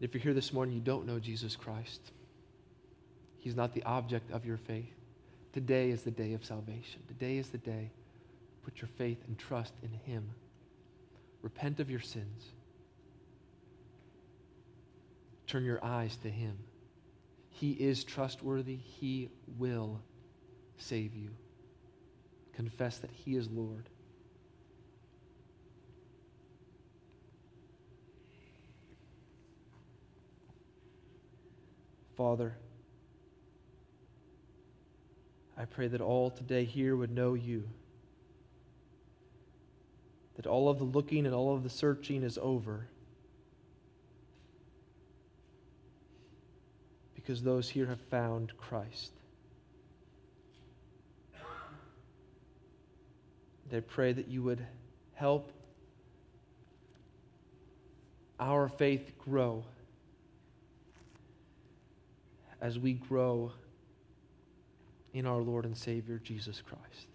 If 0.00 0.12
you're 0.12 0.22
here 0.22 0.34
this 0.34 0.52
morning, 0.52 0.74
you 0.74 0.80
don't 0.80 1.06
know 1.06 1.18
Jesus 1.18 1.56
Christ. 1.56 2.00
He's 3.38 3.56
not 3.56 3.72
the 3.72 3.82
object 3.84 4.30
of 4.30 4.44
your 4.44 4.58
faith. 4.58 4.92
Today 5.52 5.90
is 5.90 6.02
the 6.02 6.10
day 6.10 6.34
of 6.34 6.44
salvation. 6.44 7.00
Today 7.08 7.38
is 7.38 7.48
the 7.48 7.58
day. 7.58 7.90
Put 8.64 8.80
your 8.80 8.88
faith 8.98 9.18
and 9.26 9.38
trust 9.38 9.72
in 9.82 10.12
Him. 10.12 10.28
Repent 11.40 11.80
of 11.80 11.88
your 11.88 12.00
sins. 12.00 12.44
Turn 15.46 15.64
your 15.64 15.82
eyes 15.82 16.16
to 16.18 16.28
Him. 16.28 16.58
He 17.48 17.70
is 17.70 18.04
trustworthy. 18.04 18.76
He 18.76 19.30
will 19.58 20.00
save 20.76 21.14
you. 21.14 21.30
Confess 22.52 22.98
that 22.98 23.10
He 23.12 23.36
is 23.36 23.48
Lord. 23.48 23.88
Father, 32.16 32.56
I 35.58 35.66
pray 35.66 35.86
that 35.88 36.00
all 36.00 36.30
today 36.30 36.64
here 36.64 36.96
would 36.96 37.10
know 37.10 37.34
you. 37.34 37.68
That 40.36 40.46
all 40.46 40.68
of 40.68 40.78
the 40.78 40.84
looking 40.84 41.26
and 41.26 41.34
all 41.34 41.54
of 41.54 41.62
the 41.62 41.70
searching 41.70 42.22
is 42.22 42.38
over. 42.40 42.88
Because 47.14 47.42
those 47.42 47.68
here 47.68 47.86
have 47.86 48.00
found 48.00 48.56
Christ. 48.56 49.12
I 53.74 53.80
pray 53.80 54.12
that 54.12 54.28
you 54.28 54.42
would 54.42 54.64
help 55.14 55.52
our 58.38 58.68
faith 58.68 59.12
grow 59.18 59.64
as 62.60 62.78
we 62.78 62.94
grow 62.94 63.52
in 65.12 65.26
our 65.26 65.40
Lord 65.40 65.64
and 65.64 65.76
Savior, 65.76 66.20
Jesus 66.22 66.60
Christ. 66.60 67.08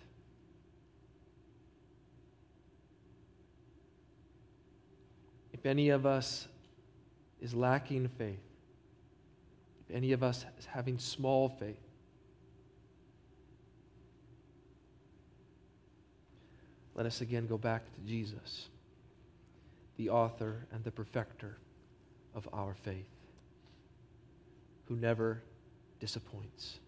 If 5.53 5.65
any 5.67 5.89
of 5.89 6.07
us 6.07 6.47
is 7.39 7.53
lacking 7.53 8.07
faith, 8.17 8.39
if 9.87 9.95
any 9.95 10.11
of 10.11 10.23
us 10.23 10.45
is 10.57 10.65
having 10.65 10.97
small 10.97 11.49
faith, 11.49 11.77
let 16.95 17.05
us 17.05 17.21
again 17.21 17.45
go 17.45 17.59
back 17.59 17.83
to 17.93 18.01
Jesus, 18.01 18.69
the 19.97 20.09
author 20.09 20.65
and 20.71 20.83
the 20.83 20.91
perfecter 20.91 21.57
of 22.33 22.49
our 22.53 22.73
faith, 22.73 23.10
who 24.91 24.97
never 24.97 25.41
disappoints. 26.01 26.79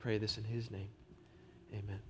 Pray 0.00 0.18
this 0.18 0.36
in 0.36 0.42
his 0.42 0.68
name. 0.68 0.88
Amen. 1.72 2.00